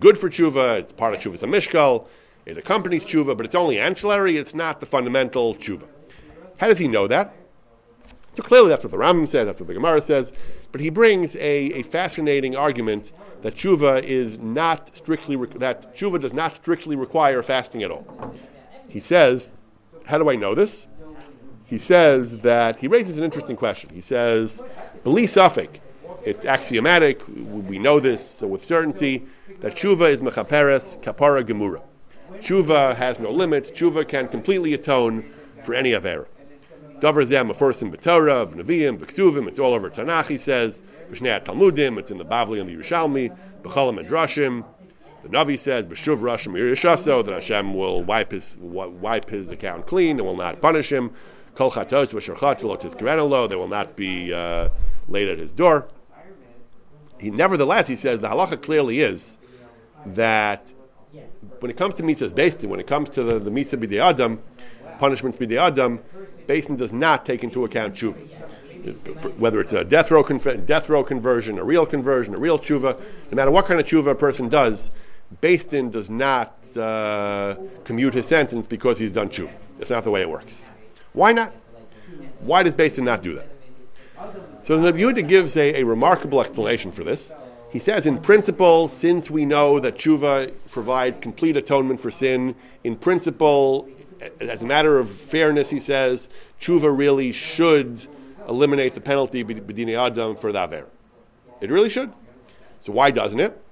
[0.00, 0.80] good for tshuva.
[0.80, 2.06] It's part of tshuvas hamishkal.
[2.46, 4.36] It accompanies tshuva, but it's only ancillary.
[4.36, 5.86] It's not the fundamental tshuva.
[6.58, 7.34] How does he know that?
[8.34, 9.46] So clearly, that's what the Rambam says.
[9.46, 10.32] That's what the Gemara says.
[10.72, 16.20] But he brings a, a fascinating argument that tshuva is not strictly re- that tshuva
[16.20, 18.34] does not strictly require fasting at all.
[18.88, 19.52] He says,
[20.04, 20.88] "How do I know this?"
[21.66, 23.90] He says that he raises an interesting question.
[23.90, 24.62] He says,
[25.04, 25.80] "Beli safek."
[26.26, 27.20] It's axiomatic.
[27.28, 29.26] We know this with certainty
[29.60, 31.82] that tshuva is mechaperes kapara gemura.
[32.38, 33.70] Tshuva has no limits.
[33.70, 35.30] Tshuva can completely atone
[35.62, 36.26] for any avera.
[37.00, 39.48] Davar zeh mafursim b'Torah, of Nevi'im, b'Ksuvim.
[39.48, 40.28] It's all over Tanakh.
[40.28, 41.98] He says b'Shnei Talmudim.
[41.98, 43.36] It's in the Bavli and the Yerushalmi.
[43.62, 44.64] B'Cholam and Drashim.
[45.24, 50.18] The Navi says b'Shuv Rashim Yerushaso that Hashem will wipe his wipe his account clean
[50.18, 51.10] and will not punish him.
[51.54, 53.46] Kol chatos v'sherchat v'lo tizkarenalo.
[53.48, 54.70] They will not be uh,
[55.06, 55.88] laid at his door.
[57.18, 59.38] He nevertheless he says the halacha clearly is
[60.06, 60.72] that
[61.60, 64.00] when it comes to Misa's Beis Din, when it comes to the, the Misa B'dei
[64.02, 64.42] Adam,
[64.98, 66.00] punishments B'dei Adam,
[66.46, 68.16] Beis Din does not take into account tshuva.
[69.38, 73.00] Whether it's a death row, conf- death row conversion, a real conversion, a real tshuva,
[73.30, 74.90] no matter what kind of tshuva a person does,
[75.40, 79.52] Beis Din does not uh, commute his sentence because he's done tshuva.
[79.80, 80.68] It's not the way it works.
[81.14, 81.52] Why not?
[82.40, 83.48] Why does Beis Din not do that?
[84.64, 87.30] So the Yehuda gives a, a remarkable explanation for this.
[87.70, 92.96] He says, in principle, since we know that tshuva provides complete atonement for sin, in
[92.96, 93.86] principle,
[94.40, 96.30] as a matter of fairness, he says,
[96.62, 98.06] tshuva really should
[98.48, 100.86] eliminate the penalty b'dinei adam for that aver.
[101.60, 102.10] It really should.
[102.80, 103.62] So why doesn't it?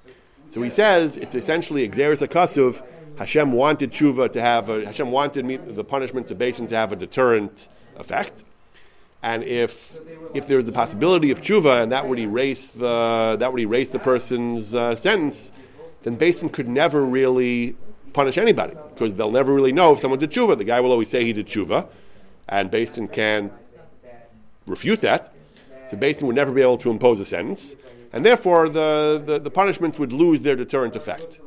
[0.51, 2.85] So he says it's essentially exeris akasuv.
[3.17, 6.93] Hashem wanted tshuva to have a, Hashem wanted the punishment to Beis Din to have
[6.93, 8.45] a deterrent effect.
[9.23, 10.01] And if
[10.35, 14.01] if there's the possibility of tshuva and that would erase the that would erase the
[14.01, 15.53] person's uh, sentence,
[16.03, 17.77] then Beis Din could never really
[18.13, 20.59] punish anybody because they'll never really know if someone did tshuva.
[20.59, 21.87] The guy will always say he did tshuva,
[22.49, 23.53] and Beis Din can
[24.67, 25.33] refute that.
[25.89, 27.75] So Beis Din would never be able to impose a sentence,
[28.13, 31.39] and therefore the, the, the punishments would lose their deterrent effect.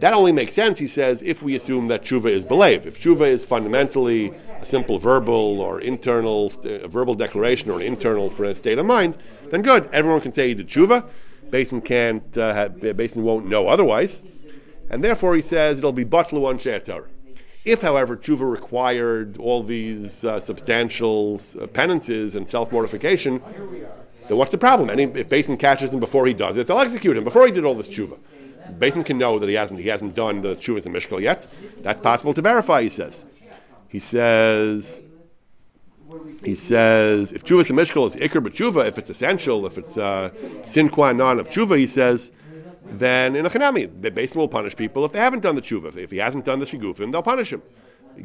[0.00, 2.86] That only makes sense, he says, if we assume that tshuva is believed.
[2.86, 8.30] If tshuva is fundamentally a simple verbal or internal, a verbal declaration or an internal
[8.30, 9.16] for a state of mind,
[9.50, 9.90] then good.
[9.92, 11.04] Everyone can say he did tshuva.
[11.50, 14.22] Beis Din can't, uh, have, Beis Din won't know otherwise.
[14.88, 17.06] And therefore, he says it'll be butlu on Torah.
[17.66, 23.42] If, however, tshuva required all these uh, substantial uh, penances and self mortification,
[24.28, 24.88] then what's the problem?
[24.88, 27.52] Any, if Beis Din catches him before he does it, they'll execute him before he
[27.52, 28.16] did all this tshuva.
[28.78, 31.46] Beis Din can know that he hasn't he hasn't done the tshuvas hamishkal yet.
[31.82, 32.82] That's possible to verify.
[32.82, 33.24] He says.
[33.88, 35.02] He says.
[36.44, 40.30] He says if tshuvas hamishkal is ikr but tshuva, if it's essential, if it's uh,
[40.64, 42.32] sine qua non of tshuva, he says
[42.92, 45.62] then in a Hanami, the Beis Din will punish people if they haven't done the
[45.62, 45.96] tshuva.
[45.96, 47.62] If he hasn't done the shigufim, they'll punish him.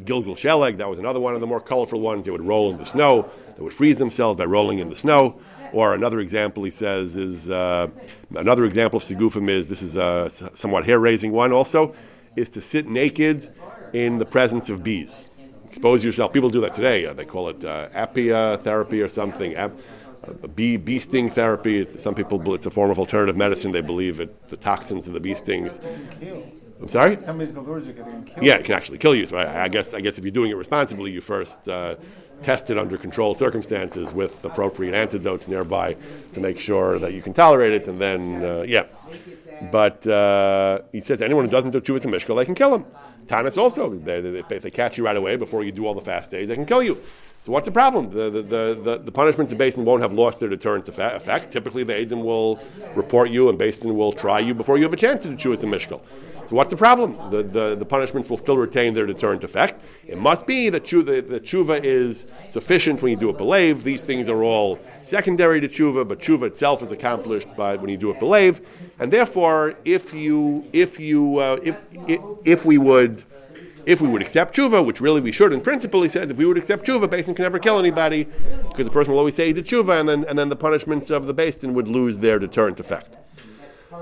[0.04, 2.24] Gilgal Sheleg, that was another one of the more colorful ones.
[2.24, 3.30] They would roll in the snow.
[3.56, 5.40] They would freeze themselves by rolling in the snow.
[5.72, 7.88] Or another example, he says, is uh,
[8.34, 11.94] another example of sigufim is this is a somewhat hair raising one also,
[12.36, 13.52] is to sit naked
[13.92, 15.30] in the presence of bees.
[15.70, 16.32] Expose yourself.
[16.32, 17.06] People do that today.
[17.06, 19.54] Uh, they call it uh, apitherapy or something.
[19.54, 19.72] Ap-
[20.54, 21.80] bee, bee sting therapy.
[21.80, 23.72] It's, some people, it's a form of alternative medicine.
[23.72, 25.78] They believe it, the toxins of the bee stings.
[26.80, 27.16] I'm sorry.
[27.24, 28.44] Somebody's allergic, it can kill.
[28.44, 29.26] Yeah, it can actually kill you.
[29.26, 31.96] So I, I guess, I guess if you're doing it responsibly, you first uh,
[32.42, 35.96] test it under controlled circumstances with appropriate antidotes nearby
[36.34, 38.86] to make sure that you can tolerate it, and then uh, yeah.
[39.72, 42.84] But uh, he says anyone who doesn't do tshuvas hamishkal, they can kill him.
[43.26, 46.30] Tanis also, they, they, they catch you right away before you do all the fast
[46.30, 46.98] days, they can kill you.
[47.42, 48.10] So what's the problem?
[48.10, 51.52] The, the, the, the, the punishment to Beis Din won't have lost their deterrence effect.
[51.52, 52.60] Typically, the agent will
[52.94, 55.62] report you and Beis Din will try you before you have a chance to choose
[55.62, 56.00] a Mishkal.
[56.46, 57.16] So what's the problem?
[57.30, 59.82] The, the, the, punishments will still retain their deterrent effect.
[60.06, 63.82] It must be that tshuva, the, tshuva is sufficient when you do it believe.
[63.82, 67.96] These things are all secondary to tshuva, but tshuva itself is accomplished by when you
[67.96, 68.60] do it believe.
[69.00, 71.76] And therefore, if you if you uh, if,
[72.06, 73.24] if, if we would
[73.84, 76.44] if we would accept tshuva, which really we should in principle, he says, if we
[76.44, 78.24] would accept tshuva, Beis Din can never kill anybody
[78.68, 81.10] because the person will always say he did tshuva, and then, and then the punishments
[81.10, 83.15] of the Beis Din would lose their deterrent effect.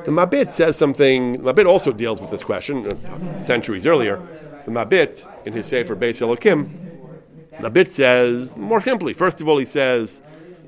[0.03, 4.21] The Mabit says something, Mabit also deals with this question uh, centuries earlier.
[4.67, 6.69] The Mabit, in his Sefer Beis Elokim,
[7.59, 10.21] Mabit says, more simply, first of all, he says,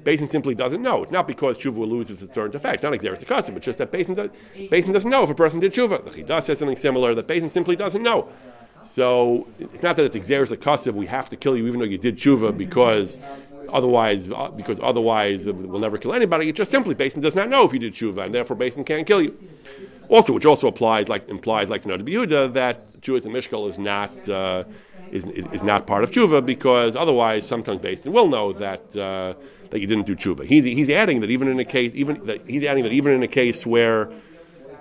[0.04, 1.02] Beis Din simply doesn't know.
[1.02, 2.74] It's not because tshuva loses its deterrent effect.
[2.74, 3.56] It's not exeris akassim.
[3.56, 6.04] It's just that Beis Din, does, Beis Din doesn't know if a person did tshuva.
[6.04, 8.28] The Chidah says something similar that Beis Din simply doesn't know.
[8.84, 10.94] So it's not that it's exeris akasiv.
[10.94, 13.18] We have to kill you even though you did tshuva because
[13.72, 16.48] otherwise uh, because otherwise we'll never kill anybody.
[16.48, 18.74] It's just simply Beis Din does not know if you did tshuva and therefore Beis
[18.74, 19.38] Din can't kill you.
[20.08, 24.28] Also, which also applies, like implies, like the Noda BiYehuda, that Tshuvas HaMishkal is not
[24.28, 24.64] uh,
[25.10, 29.34] is, is, not part of tshuva because otherwise, sometimes based will know that uh,
[29.70, 30.44] that you didn't do tshuva.
[30.44, 33.22] He's he's adding that even in a case, even that he's adding that even in
[33.22, 34.10] a case where,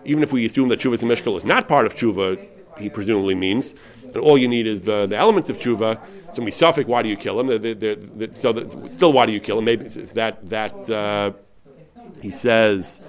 [0.03, 2.43] even if we assume that tshuvas hamishkal is not part of tshuva,
[2.79, 3.73] he presumably means,
[4.15, 5.99] and all you need is the, the elements of tshuva.
[6.33, 7.47] So we suffix, why do you kill him?
[7.47, 9.65] They're, they're, they're, so still, why do you kill him?
[9.65, 11.31] Maybe it's that that uh,
[12.21, 12.99] he says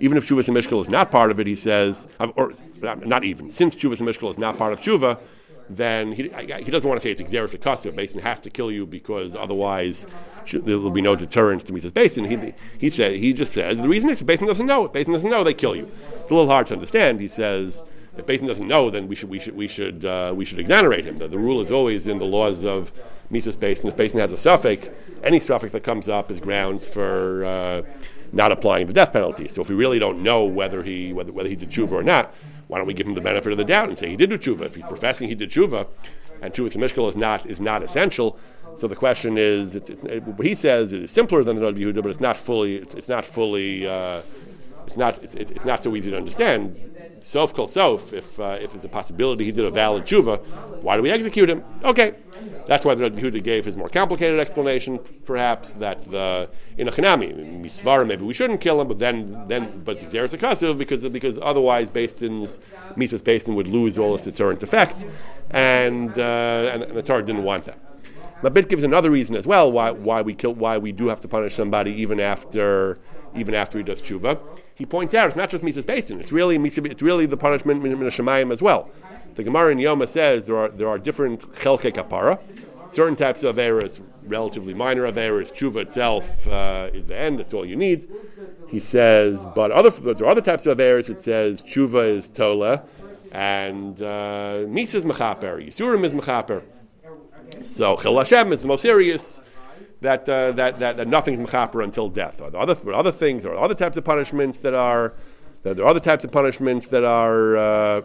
[0.00, 3.50] even if Chuvas and is not part of it, he says, um, or not even,
[3.50, 5.20] since Chuvas and is not part of Chuva,
[5.68, 8.72] then he, he doesn't want to say it's Xeris Akasa, Beis Din has to kill
[8.72, 10.06] you because otherwise
[10.50, 12.24] there will be no deterrence to Mises Beis Din.
[12.24, 14.86] He, he, said, he just says, the reason is Beis Din doesn't know.
[14.86, 15.90] If Beis Din doesn't know, they kill you.
[16.16, 17.20] It's a little hard to understand.
[17.20, 17.84] He says,
[18.16, 20.58] if Beis Din doesn't know, then we should, we should, we should, uh, we should
[20.58, 21.18] exonerate him.
[21.18, 22.92] The, the, rule is always in the laws of
[23.30, 23.90] Mises Beis Din.
[23.90, 24.88] If Beis Din has a suffix,
[25.22, 27.44] any suffix that comes up is grounds for.
[27.44, 27.82] Uh,
[28.32, 29.48] not applying the death penalty.
[29.48, 32.34] So if we really don't know whether he whether, whether he did tshuva or not,
[32.68, 34.38] why don't we give him the benefit of the doubt and say he did do
[34.38, 34.66] tshuva?
[34.66, 35.86] If he's professing he did tshuva,
[36.42, 38.38] and tshuva to mishkal is not is not essential.
[38.76, 41.76] So the question is, it's, it's, it, what he says is simpler than the Noda
[41.76, 44.22] BiYehuda, but it's not fully it's, it's not fully uh,
[44.86, 46.76] it's not it's, it's, not so easy to understand.
[47.22, 48.12] Sof kol sof.
[48.12, 50.40] If uh, if it's a possibility he did a valid tshuva,
[50.82, 51.64] why do we execute him?
[51.84, 52.14] Okay,
[52.66, 56.48] that's why the Rebbe Yehuda gave his more complicated explanation, perhaps that the
[56.78, 60.38] in a chanami misvara maybe we shouldn't kill him, but then then but it's a
[60.38, 62.60] kasuv because because otherwise Beis Din's
[62.96, 65.04] Mises Beis Din would lose all its deterrent effect,
[65.50, 67.78] and uh, and, and the Torah didn't want that.
[68.42, 71.28] Mabit gives another reason as well why why we kill why we do have to
[71.28, 72.98] punish somebody even after
[73.34, 74.38] even after he does tshuva.
[74.80, 77.84] He points out it's not just Mises Beis Din; it's really it's really the punishment
[77.84, 78.88] in Shemayim as well.
[79.34, 82.40] The Gemara in Yoma says there are there are different chelke kapara.
[82.88, 87.38] Certain types of errors, relatively minor errors, tshuva itself uh, is the end.
[87.38, 88.08] That's all you need.
[88.68, 91.10] He says, but other there are other types of errors.
[91.10, 92.82] It says tshuva is tola,
[93.32, 96.62] and uh, misa is mechaper, yisurim is mechaper.
[97.60, 99.42] So chil Hashem is the most serious.
[100.02, 102.40] That, uh, that, that, that nothing's mechaper until death.
[102.40, 103.44] Or other, other things?
[103.44, 105.14] or other types of punishments that are.
[105.62, 108.00] There are other types of punishments that are uh,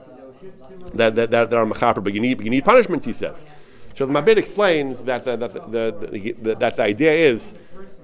[0.93, 3.46] that, that, that, that are mechaper, but you need, you need punishments, he says.
[3.93, 7.54] So the Mabit explains that the, that, the, the, the, that the idea is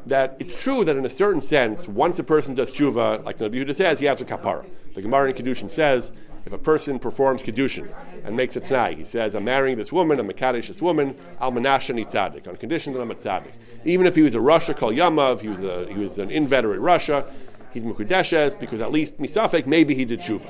[0.05, 3.55] that it's true that in a certain sense, once a person does tshuva, like Nabi
[3.55, 4.65] Yehuda says, he has a kapara.
[4.95, 6.11] The Gemara in Kedushin says,
[6.45, 10.19] if a person performs Kedushin and makes a tnai, he says, I'm marrying this woman,
[10.19, 13.53] I'm a Kaddish this woman, Al Menashe Tzaddik, on condition that I'm a Tzaddik.
[13.85, 16.79] Even if he was a Rasha called Yamav, he was, a, he was an inveterate
[16.79, 17.31] Rasha,
[17.73, 20.49] he's Mukudeshes, because at least Misafek, maybe he did tshuva.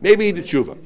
[0.00, 0.76] Maybe he did tshuva.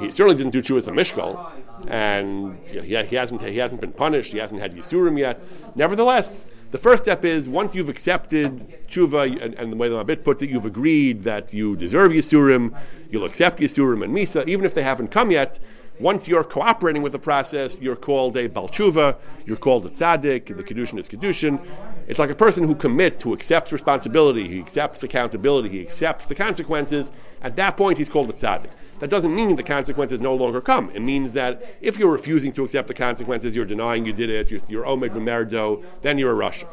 [0.00, 1.52] He certainly didn't do tshuva as a Mishkal,
[1.88, 5.42] and he, he, hasn't, he hasn't been punished, he hasn't had Yisurim yet.
[5.74, 6.36] Nevertheless,
[6.70, 10.40] the first step is once you've accepted tshuva, and, and the way the Mabit puts
[10.42, 12.78] it, you've agreed that you deserve yisurim,
[13.10, 15.58] you'll accept yisurim and misa, even if they haven't come yet.
[15.98, 20.62] Once you're cooperating with the process, you're called a balchuva, you're called a tzaddik, the
[20.62, 21.60] kedushin is kedushin.
[22.08, 26.34] It's like a person who commits, who accepts responsibility, he accepts accountability, he accepts the
[26.34, 27.12] consequences.
[27.42, 28.70] At that point, he's called a tzaddik
[29.00, 30.90] that doesn't mean the consequences no longer come.
[30.90, 34.50] It means that if you're refusing to accept the consequences, you're denying you did it,
[34.50, 36.68] you're, you're omed b'merdo, then you're a Rasha.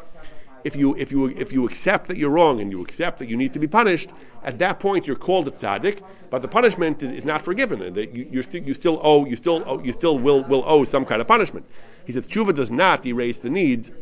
[0.64, 3.36] If you, if, you, if you accept that you're wrong and you accept that you
[3.36, 4.10] need to be punished,
[4.42, 7.94] at that point you're called a tzaddik, but the punishment is not forgiven.
[7.94, 10.84] That you, you, st- you still owe, you still, owe, you still will, will owe
[10.84, 11.64] some kind of punishment.
[12.04, 13.94] He says tshuva does not erase the need.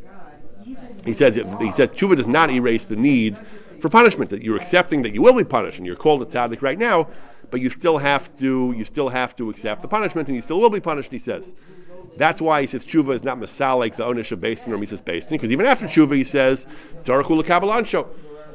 [1.04, 3.38] He says, he says tshuva does not erase the need
[3.80, 4.30] for punishment.
[4.30, 7.08] That you're accepting that you will be punished, and you're called a tzaddik right now
[7.50, 10.60] but you still have to you still have to accept the punishment, and you still
[10.60, 11.10] will be punished.
[11.10, 11.54] He says.
[12.16, 15.02] That's why he says tshuva is not masalik the onish of Beis Din or Mises
[15.02, 16.66] Beis Din, because even after tshuva he says
[17.02, 18.08] tzarachul kabalansho.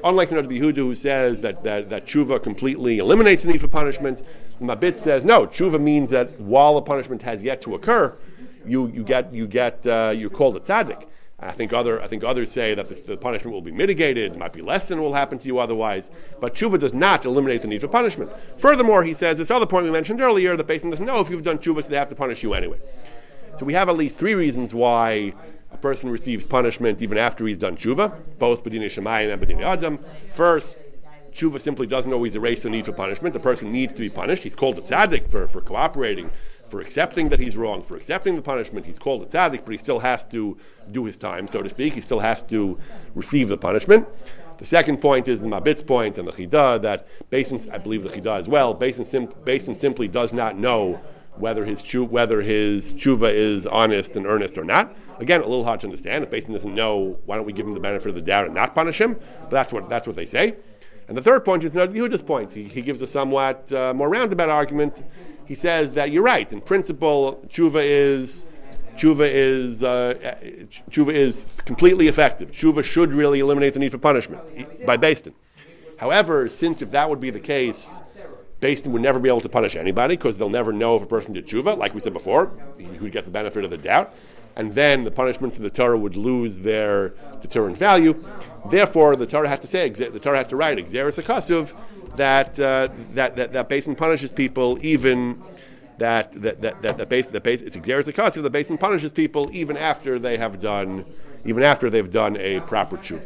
[0.03, 4.25] Unlike the Behuda who says that, that, that tshuva completely eliminates the need for punishment,
[4.59, 5.45] Mabit says no.
[5.45, 8.17] Tshuva means that while the punishment has yet to occur,
[8.65, 11.05] you, you get you get uh, you're called a tzaddik.
[11.41, 14.37] I think other I think others say that the, the, punishment will be mitigated, it
[14.37, 16.11] might be less than will happen to you otherwise.
[16.39, 18.31] But tshuva does not eliminate the need for punishment.
[18.57, 21.29] Furthermore, he says this other point we mentioned earlier the Beis Din doesn't know if
[21.29, 22.79] you've done tshuva, so they have to punish you anyway.
[23.55, 25.33] So we have at least three reasons why
[25.71, 29.97] a person receives punishment even after he's done tshuva, both bedini shemayim and bedini adam.
[30.33, 30.75] First,
[31.33, 33.33] tshuva simply doesn't always erase the need for punishment.
[33.33, 34.43] The person needs to be punished.
[34.43, 36.29] He's called a tzaddik for, for cooperating
[36.71, 38.85] for accepting that he's wrong, for accepting the punishment.
[38.85, 40.57] He's called a tzaddik, but he still has to
[40.89, 41.93] do his time, so to speak.
[41.93, 42.79] He still has to
[43.13, 44.07] receive the punishment.
[44.57, 48.03] The second point is the Mabit's point and the Chidah that Beis Din, I believe
[48.03, 51.01] the Chidah as well, Beis Din, sim, Beis Din simply does not know
[51.35, 54.95] whether his whether his tshuva is honest and earnest or not.
[55.19, 56.23] Again, a little hard to understand.
[56.23, 58.45] If Beis Din doesn't know, why don't we give him the benefit of the doubt
[58.45, 59.15] and not punish him?
[59.41, 60.55] But that's what that's what they say.
[61.07, 62.53] And the third point is Yehuda's point.
[62.53, 65.03] He, he gives a somewhat uh, more roundabout argument.
[65.51, 66.49] He says that you're right.
[66.53, 68.45] In principle, tshuva is
[68.95, 70.13] tshuva is uh,
[70.89, 72.51] tshuva is completely effective.
[72.51, 74.41] Tshuva should really eliminate the need for punishment
[74.85, 75.33] by Din.
[75.97, 77.99] However, since if that would be the case,
[78.61, 81.33] Din would never be able to punish anybody because they'll never know if a person
[81.33, 81.77] did tshuva.
[81.77, 84.15] Like we said before, he would get the benefit of the doubt,
[84.55, 87.09] and then the punishment to the Torah would lose their
[87.41, 88.23] deterrent value.
[88.69, 91.73] Therefore, the Torah had to say, the Torah had to write, "Exeris akasuv,"
[92.17, 95.41] that, uh, that that that Din punishes people even
[95.97, 98.43] that that that that, that base that base it's exeris akasiv.
[98.43, 101.05] The Din punishes people even after they have done
[101.45, 103.25] even after they've done a proper tshuva.